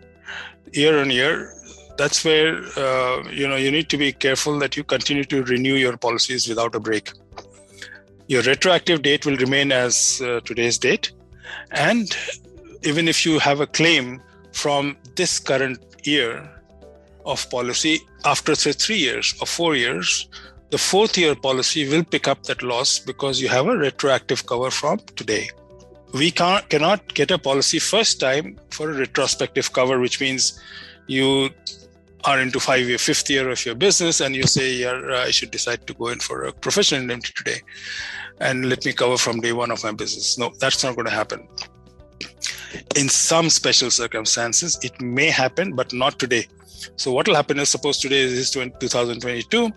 year 0.71 0.99
on 0.99 1.11
year, 1.11 1.53
that's 1.97 2.23
where 2.23 2.57
uh, 2.77 3.23
you 3.29 3.47
know 3.47 3.57
you 3.57 3.71
need 3.71 3.89
to 3.89 3.97
be 3.97 4.11
careful 4.11 4.57
that 4.59 4.77
you 4.77 4.83
continue 4.83 5.23
to 5.25 5.43
renew 5.43 5.75
your 5.75 5.97
policies 5.97 6.47
without 6.47 6.73
a 6.75 6.79
break. 6.79 7.11
Your 8.27 8.41
retroactive 8.43 9.01
date 9.01 9.25
will 9.25 9.37
remain 9.37 9.71
as 9.71 10.21
uh, 10.23 10.39
today's 10.45 10.77
date, 10.77 11.11
and 11.71 12.15
even 12.83 13.07
if 13.07 13.25
you 13.25 13.39
have 13.39 13.59
a 13.59 13.67
claim 13.67 14.21
from 14.51 14.97
this 15.15 15.39
current 15.39 15.79
year 16.03 16.49
of 17.25 17.49
policy 17.49 17.99
after 18.25 18.55
say 18.55 18.71
three 18.71 18.97
years 18.97 19.35
or 19.39 19.47
four 19.47 19.75
years, 19.75 20.27
the 20.71 20.77
fourth 20.77 21.17
year 21.17 21.35
policy 21.35 21.87
will 21.87 22.03
pick 22.03 22.27
up 22.27 22.43
that 22.43 22.63
loss 22.63 22.99
because 22.99 23.41
you 23.41 23.49
have 23.49 23.67
a 23.67 23.77
retroactive 23.77 24.45
cover 24.45 24.71
from 24.71 24.99
today. 25.15 25.49
We 26.13 26.31
can't, 26.31 26.67
cannot 26.69 27.13
get 27.13 27.31
a 27.31 27.37
policy 27.37 27.79
first 27.79 28.19
time 28.19 28.57
for 28.69 28.91
a 28.91 28.93
retrospective 28.93 29.71
cover, 29.73 29.99
which 29.99 30.19
means 30.19 30.59
you 31.07 31.49
are 32.25 32.39
into 32.39 32.59
five 32.59 32.87
year, 32.87 32.97
fifth 32.97 33.29
year 33.29 33.49
of 33.49 33.65
your 33.65 33.75
business, 33.75 34.19
and 34.21 34.35
you 34.35 34.43
say, 34.43 34.73
yeah, 34.73 34.91
uh, 34.91 35.23
I 35.25 35.31
should 35.31 35.51
decide 35.51 35.87
to 35.87 35.93
go 35.93 36.09
in 36.09 36.19
for 36.19 36.43
a 36.43 36.53
professional 36.53 37.01
indemnity 37.01 37.33
today, 37.35 37.61
and 38.39 38.69
let 38.69 38.85
me 38.85 38.93
cover 38.93 39.17
from 39.17 39.39
day 39.39 39.53
one 39.53 39.71
of 39.71 39.83
my 39.83 39.91
business. 39.91 40.37
No, 40.37 40.51
that's 40.59 40.83
not 40.83 40.95
going 40.95 41.07
to 41.07 41.11
happen. 41.11 41.47
In 42.95 43.09
some 43.09 43.49
special 43.49 43.91
circumstances, 43.91 44.79
it 44.81 44.99
may 45.01 45.27
happen, 45.27 45.73
but 45.75 45.93
not 45.93 46.19
today. 46.19 46.47
So 46.95 47.11
what 47.11 47.27
will 47.27 47.35
happen 47.35 47.59
is, 47.59 47.69
suppose 47.69 47.99
today 47.99 48.21
is 48.21 48.49
2022, 48.51 49.71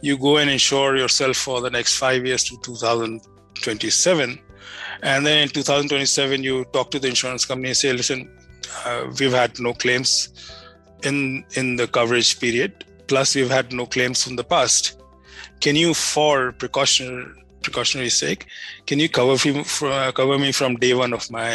you 0.00 0.18
go 0.18 0.38
and 0.38 0.48
insure 0.48 0.96
yourself 0.96 1.36
for 1.36 1.60
the 1.60 1.70
next 1.70 1.98
five 1.98 2.24
years 2.24 2.44
to 2.44 2.56
2027. 2.62 4.38
and 5.02 5.26
then 5.26 5.42
in 5.42 5.48
2027 5.48 6.42
you 6.42 6.64
talk 6.72 6.90
to 6.90 6.98
the 6.98 7.08
insurance 7.08 7.44
company 7.44 7.68
and 7.68 7.76
say 7.76 7.92
listen 7.92 8.30
uh, 8.84 9.06
we've 9.18 9.32
had 9.32 9.58
no 9.60 9.72
claims 9.72 10.30
in 11.04 11.44
in 11.54 11.76
the 11.76 11.86
coverage 11.86 12.38
period 12.40 12.84
plus 13.06 13.34
we've 13.34 13.50
had 13.50 13.72
no 13.72 13.86
claims 13.86 14.22
from 14.22 14.36
the 14.36 14.44
past 14.44 15.00
can 15.60 15.76
you 15.76 15.92
for 15.94 16.52
precautionary 16.52 17.26
precautionary 17.66 18.12
sake 18.22 18.46
can 18.86 18.98
you 19.02 19.08
cover 19.18 19.36
me 19.46 19.64
uh, 19.82 20.10
cover 20.20 20.38
me 20.44 20.50
from 20.60 20.76
day 20.84 20.94
one 21.04 21.12
of 21.18 21.30
my 21.38 21.52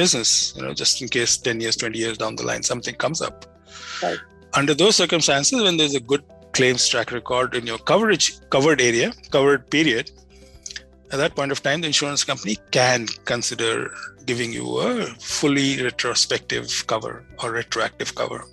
business 0.00 0.30
you 0.56 0.62
know 0.62 0.74
just 0.82 1.02
in 1.02 1.08
case 1.16 1.36
10 1.36 1.60
years 1.60 1.76
20 1.76 1.98
years 2.04 2.18
down 2.22 2.36
the 2.40 2.46
line 2.50 2.62
something 2.72 2.96
comes 3.06 3.20
up 3.28 3.46
right. 4.02 4.18
under 4.60 4.74
those 4.82 4.96
circumstances 5.02 5.62
when 5.66 5.76
there's 5.76 5.96
a 6.02 6.04
good 6.12 6.24
claims 6.52 6.88
track 6.92 7.10
record 7.18 7.54
in 7.54 7.66
your 7.72 7.80
coverage 7.92 8.26
covered 8.56 8.80
area 8.90 9.12
covered 9.30 9.70
period 9.76 10.10
at 11.14 11.18
that 11.18 11.36
point 11.36 11.52
of 11.52 11.62
time, 11.62 11.80
the 11.80 11.86
insurance 11.86 12.24
company 12.24 12.56
can 12.72 13.06
consider 13.24 13.94
giving 14.26 14.52
you 14.52 14.78
a 14.80 15.06
fully 15.20 15.80
retrospective 15.80 16.84
cover 16.88 17.24
or 17.40 17.52
retroactive 17.52 18.16
cover. 18.16 18.44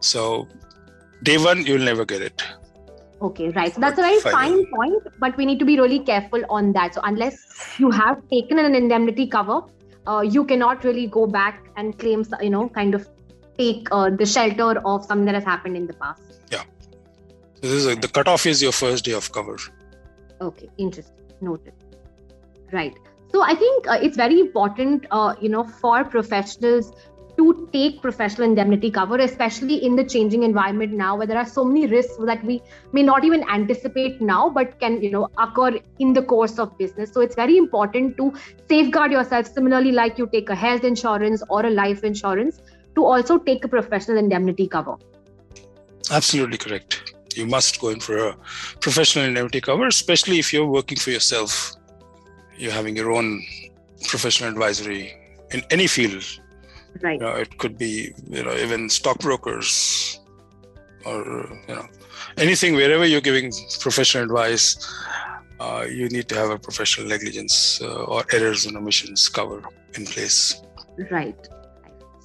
So, 0.00 0.48
day 1.22 1.38
one, 1.38 1.64
you'll 1.64 1.88
never 1.90 2.04
get 2.04 2.22
it. 2.22 2.42
Okay, 3.22 3.50
right. 3.50 3.72
So 3.72 3.80
that's 3.80 3.98
a 3.98 4.02
very 4.02 4.18
fine 4.20 4.66
point, 4.66 5.02
but 5.20 5.36
we 5.36 5.46
need 5.46 5.60
to 5.60 5.64
be 5.64 5.78
really 5.78 6.00
careful 6.00 6.42
on 6.50 6.72
that. 6.72 6.94
So, 6.94 7.00
unless 7.04 7.36
you 7.78 7.90
have 7.90 8.20
taken 8.28 8.58
an 8.58 8.74
indemnity 8.74 9.28
cover, 9.28 9.60
uh, 10.08 10.20
you 10.22 10.44
cannot 10.44 10.82
really 10.84 11.06
go 11.06 11.26
back 11.26 11.68
and 11.76 11.96
claim, 11.98 12.24
you 12.40 12.50
know, 12.50 12.68
kind 12.68 12.96
of 12.96 13.08
take 13.58 13.86
uh, 13.92 14.10
the 14.10 14.26
shelter 14.26 14.80
of 14.84 15.04
something 15.04 15.26
that 15.26 15.36
has 15.36 15.44
happened 15.44 15.76
in 15.76 15.86
the 15.86 15.92
past. 15.92 16.40
Yeah. 16.50 16.64
So 17.54 17.60
this 17.60 17.72
is 17.72 17.86
a, 17.86 17.94
the 17.94 18.08
cutoff 18.08 18.44
is 18.46 18.60
your 18.60 18.72
first 18.72 19.04
day 19.04 19.12
of 19.12 19.30
cover. 19.30 19.56
Okay, 20.40 20.68
interesting. 20.78 21.14
Noted. 21.40 21.74
Right. 22.72 22.96
So 23.32 23.42
I 23.42 23.54
think 23.54 23.88
uh, 23.88 23.98
it's 24.02 24.16
very 24.16 24.40
important, 24.40 25.06
uh, 25.10 25.34
you 25.40 25.48
know, 25.48 25.64
for 25.64 26.04
professionals 26.04 26.92
to 27.36 27.68
take 27.72 28.02
professional 28.02 28.46
indemnity 28.46 28.90
cover, 28.90 29.16
especially 29.18 29.76
in 29.84 29.96
the 29.96 30.04
changing 30.04 30.42
environment 30.42 30.92
now, 30.92 31.16
where 31.16 31.26
there 31.26 31.38
are 31.38 31.46
so 31.46 31.64
many 31.64 31.86
risks 31.86 32.16
that 32.26 32.44
we 32.44 32.60
may 32.92 33.02
not 33.02 33.24
even 33.24 33.48
anticipate 33.48 34.20
now, 34.20 34.50
but 34.50 34.78
can, 34.80 35.02
you 35.02 35.10
know, 35.10 35.28
occur 35.38 35.78
in 35.98 36.12
the 36.12 36.22
course 36.22 36.58
of 36.58 36.76
business. 36.78 37.12
So 37.12 37.20
it's 37.20 37.34
very 37.34 37.56
important 37.56 38.16
to 38.18 38.32
safeguard 38.68 39.12
yourself. 39.12 39.46
Similarly, 39.46 39.92
like 39.92 40.18
you 40.18 40.26
take 40.26 40.50
a 40.50 40.54
health 40.54 40.84
insurance 40.84 41.42
or 41.48 41.64
a 41.64 41.70
life 41.70 42.04
insurance, 42.04 42.60
to 42.94 43.04
also 43.04 43.38
take 43.38 43.64
a 43.64 43.68
professional 43.68 44.18
indemnity 44.18 44.68
cover. 44.68 44.96
Absolutely 46.10 46.58
correct 46.58 47.14
you 47.36 47.46
must 47.46 47.80
go 47.80 47.88
in 47.88 48.00
for 48.00 48.28
a 48.28 48.36
professional 48.80 49.24
indemnity 49.24 49.60
cover, 49.60 49.86
especially 49.86 50.38
if 50.38 50.52
you're 50.52 50.66
working 50.66 50.98
for 50.98 51.10
yourself. 51.10 51.74
You're 52.56 52.72
having 52.72 52.96
your 52.96 53.12
own 53.12 53.42
professional 54.08 54.50
advisory 54.50 55.14
in 55.50 55.62
any 55.70 55.86
field. 55.86 56.24
Right. 57.00 57.20
You 57.20 57.26
know, 57.26 57.34
it 57.34 57.58
could 57.58 57.78
be, 57.78 58.12
you 58.28 58.42
know, 58.42 58.54
even 58.54 58.88
stockbrokers 58.88 60.20
or, 61.04 61.48
you 61.68 61.74
know, 61.74 61.86
anything 62.36 62.74
wherever 62.74 63.04
you're 63.04 63.20
giving 63.20 63.52
professional 63.80 64.24
advice, 64.24 64.76
uh, 65.60 65.86
you 65.88 66.08
need 66.08 66.28
to 66.28 66.34
have 66.34 66.50
a 66.50 66.58
professional 66.58 67.06
negligence 67.08 67.80
uh, 67.82 68.04
or 68.04 68.24
errors 68.32 68.66
and 68.66 68.76
omissions 68.76 69.28
cover 69.28 69.62
in 69.94 70.04
place. 70.04 70.60
Right. 71.10 71.36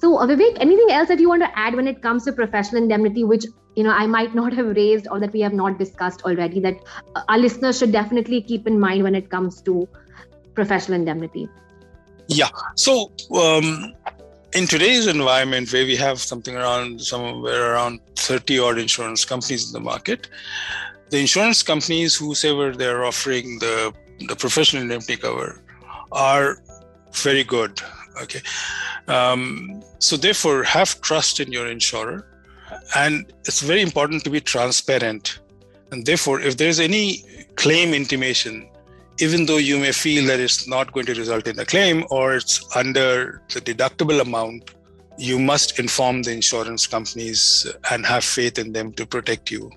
So, 0.00 0.18
uh, 0.18 0.26
Vivek, 0.26 0.58
anything 0.60 0.90
else 0.90 1.08
that 1.08 1.18
you 1.18 1.28
want 1.28 1.42
to 1.42 1.58
add 1.58 1.74
when 1.74 1.88
it 1.88 2.02
comes 2.02 2.24
to 2.24 2.32
professional 2.32 2.82
indemnity, 2.82 3.24
which 3.24 3.44
you 3.74 3.82
know 3.82 3.90
I 3.90 4.06
might 4.06 4.34
not 4.34 4.52
have 4.52 4.66
raised 4.76 5.08
or 5.10 5.18
that 5.20 5.32
we 5.32 5.40
have 5.40 5.52
not 5.52 5.78
discussed 5.78 6.22
already, 6.22 6.60
that 6.60 6.76
uh, 7.16 7.22
our 7.28 7.38
listeners 7.38 7.78
should 7.78 7.90
definitely 7.90 8.42
keep 8.42 8.66
in 8.66 8.78
mind 8.78 9.02
when 9.02 9.14
it 9.14 9.28
comes 9.28 9.60
to 9.62 9.88
professional 10.54 10.96
indemnity? 10.96 11.48
Yeah. 12.28 12.50
So, 12.76 13.10
um, 13.34 13.94
in 14.54 14.66
today's 14.66 15.06
environment, 15.06 15.72
where 15.72 15.84
we 15.84 15.96
have 15.96 16.20
something 16.20 16.56
around 16.56 17.00
somewhere 17.00 17.72
around 17.72 18.00
30 18.16 18.58
odd 18.58 18.78
insurance 18.78 19.24
companies 19.24 19.66
in 19.66 19.72
the 19.72 19.80
market, 19.80 20.28
the 21.10 21.18
insurance 21.18 21.62
companies, 21.62 22.16
who 22.16 22.26
whosoever 22.26 22.76
they're 22.76 23.04
offering 23.04 23.58
the 23.58 23.92
the 24.26 24.36
professional 24.36 24.82
indemnity 24.82 25.16
cover, 25.16 25.62
are 26.12 26.58
very 27.12 27.44
good. 27.44 27.80
Okay. 28.22 28.40
Um, 29.06 29.82
so, 29.98 30.16
therefore, 30.16 30.64
have 30.64 31.00
trust 31.00 31.40
in 31.40 31.52
your 31.52 31.66
insurer. 31.68 32.26
And 32.94 33.32
it's 33.44 33.60
very 33.60 33.80
important 33.80 34.24
to 34.24 34.30
be 34.30 34.40
transparent. 34.40 35.40
And 35.90 36.04
therefore, 36.04 36.40
if 36.40 36.56
there's 36.56 36.80
any 36.80 37.24
claim 37.56 37.94
intimation, 37.94 38.68
even 39.20 39.46
though 39.46 39.56
you 39.56 39.78
may 39.78 39.92
feel 39.92 40.26
that 40.26 40.38
it's 40.38 40.68
not 40.68 40.92
going 40.92 41.06
to 41.06 41.14
result 41.14 41.48
in 41.48 41.58
a 41.58 41.64
claim 41.64 42.04
or 42.10 42.34
it's 42.34 42.64
under 42.76 43.42
the 43.52 43.60
deductible 43.60 44.20
amount, 44.20 44.74
you 45.16 45.38
must 45.38 45.78
inform 45.78 46.22
the 46.22 46.32
insurance 46.32 46.86
companies 46.86 47.66
and 47.90 48.06
have 48.06 48.24
faith 48.24 48.58
in 48.58 48.72
them 48.72 48.92
to 48.92 49.04
protect 49.04 49.50
you, 49.50 49.70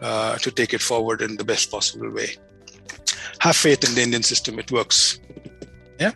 uh, 0.00 0.38
to 0.38 0.50
take 0.50 0.72
it 0.72 0.80
forward 0.80 1.20
in 1.20 1.36
the 1.36 1.44
best 1.44 1.70
possible 1.70 2.10
way. 2.10 2.30
Have 3.40 3.56
faith 3.56 3.86
in 3.86 3.94
the 3.94 4.02
Indian 4.02 4.22
system, 4.22 4.58
it 4.58 4.72
works. 4.72 5.20
Yeah. 5.98 6.12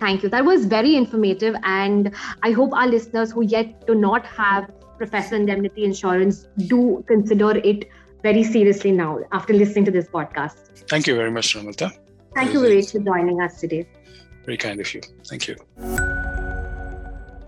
Thank 0.00 0.24
you. 0.24 0.28
That 0.28 0.44
was 0.44 0.66
very 0.66 0.96
informative. 0.96 1.54
And 1.62 2.12
I 2.42 2.50
hope 2.50 2.72
our 2.72 2.88
listeners 2.88 3.30
who 3.30 3.42
yet 3.42 3.86
do 3.86 3.94
not 3.94 4.26
have 4.26 4.70
professional 4.98 5.40
indemnity 5.40 5.84
insurance 5.84 6.48
do 6.66 7.04
consider 7.06 7.58
it 7.58 7.88
very 8.22 8.42
seriously 8.42 8.90
now 8.90 9.20
after 9.32 9.52
listening 9.52 9.84
to 9.84 9.90
this 9.92 10.08
podcast. 10.08 10.73
Thank 10.88 11.06
you 11.06 11.16
very 11.16 11.30
much, 11.30 11.54
Ramita. 11.54 11.90
Thank 12.34 12.52
you, 12.52 12.60
Vivek, 12.60 12.92
for 12.92 12.98
joining 12.98 13.40
us 13.40 13.60
today. 13.60 13.86
Very 14.44 14.56
kind 14.56 14.80
of 14.80 14.92
you. 14.92 15.00
Thank 15.26 15.48
you. 15.48 15.56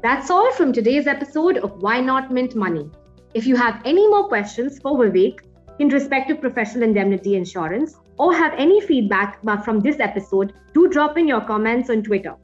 That's 0.03 0.31
all 0.31 0.53
from 0.53 0.73
today's 0.73 1.07
episode 1.07 1.59
of 1.59 1.83
Why 1.83 2.01
Not 2.01 2.31
Mint 2.33 2.55
Money. 2.55 2.91
If 3.35 3.47
you 3.47 3.57
have 3.57 3.83
any 3.85 4.07
more 4.09 4.29
questions 4.29 4.79
for 4.79 4.97
Vivek 4.97 5.41
in 5.79 5.89
respect 5.89 6.29
to 6.29 6.37
professional 6.37 6.85
indemnity 6.85 7.35
insurance, 7.37 7.97
or 8.19 8.33
have 8.35 8.55
any 8.57 8.81
feedback 8.81 9.43
from 9.65 9.81
this 9.81 10.01
episode, 10.01 10.55
do 10.73 10.89
drop 10.89 11.19
in 11.19 11.29
your 11.29 11.43
comments 11.43 11.91
on 11.91 12.03
Twitter. 12.03 12.35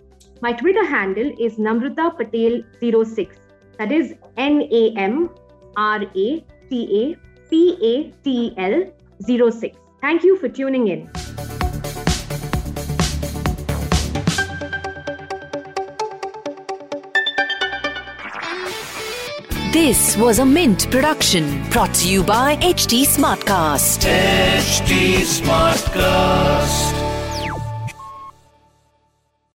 My 0.43 0.53
Twitter 0.53 0.85
handle 0.85 1.33
is 1.41 1.55
Namrata 1.55 2.15
Patel06. 2.19 3.31
That 3.79 3.91
is 3.91 4.15
N 4.37 4.69
A 4.71 4.95
M 4.97 5.31
R 5.77 6.03
A 6.03 6.45
T 6.69 7.17
A 7.17 7.17
P 7.49 7.79
A 7.81 8.11
T 8.23 8.55
L 8.59 8.93
06. 9.51 9.79
Thank 10.03 10.25
you 10.25 10.37
for 10.37 10.49
tuning 10.49 10.89
in. 10.89 11.09
This 19.73 20.17
was 20.17 20.41
a 20.41 20.45
Mint 20.45 20.91
production 20.91 21.63
brought 21.71 21.95
to 21.95 22.11
you 22.11 22.25
by 22.25 22.57
HT 22.57 23.05
Smartcast. 23.05 24.05
HT 24.05 25.23
Smartcast. 25.23 27.02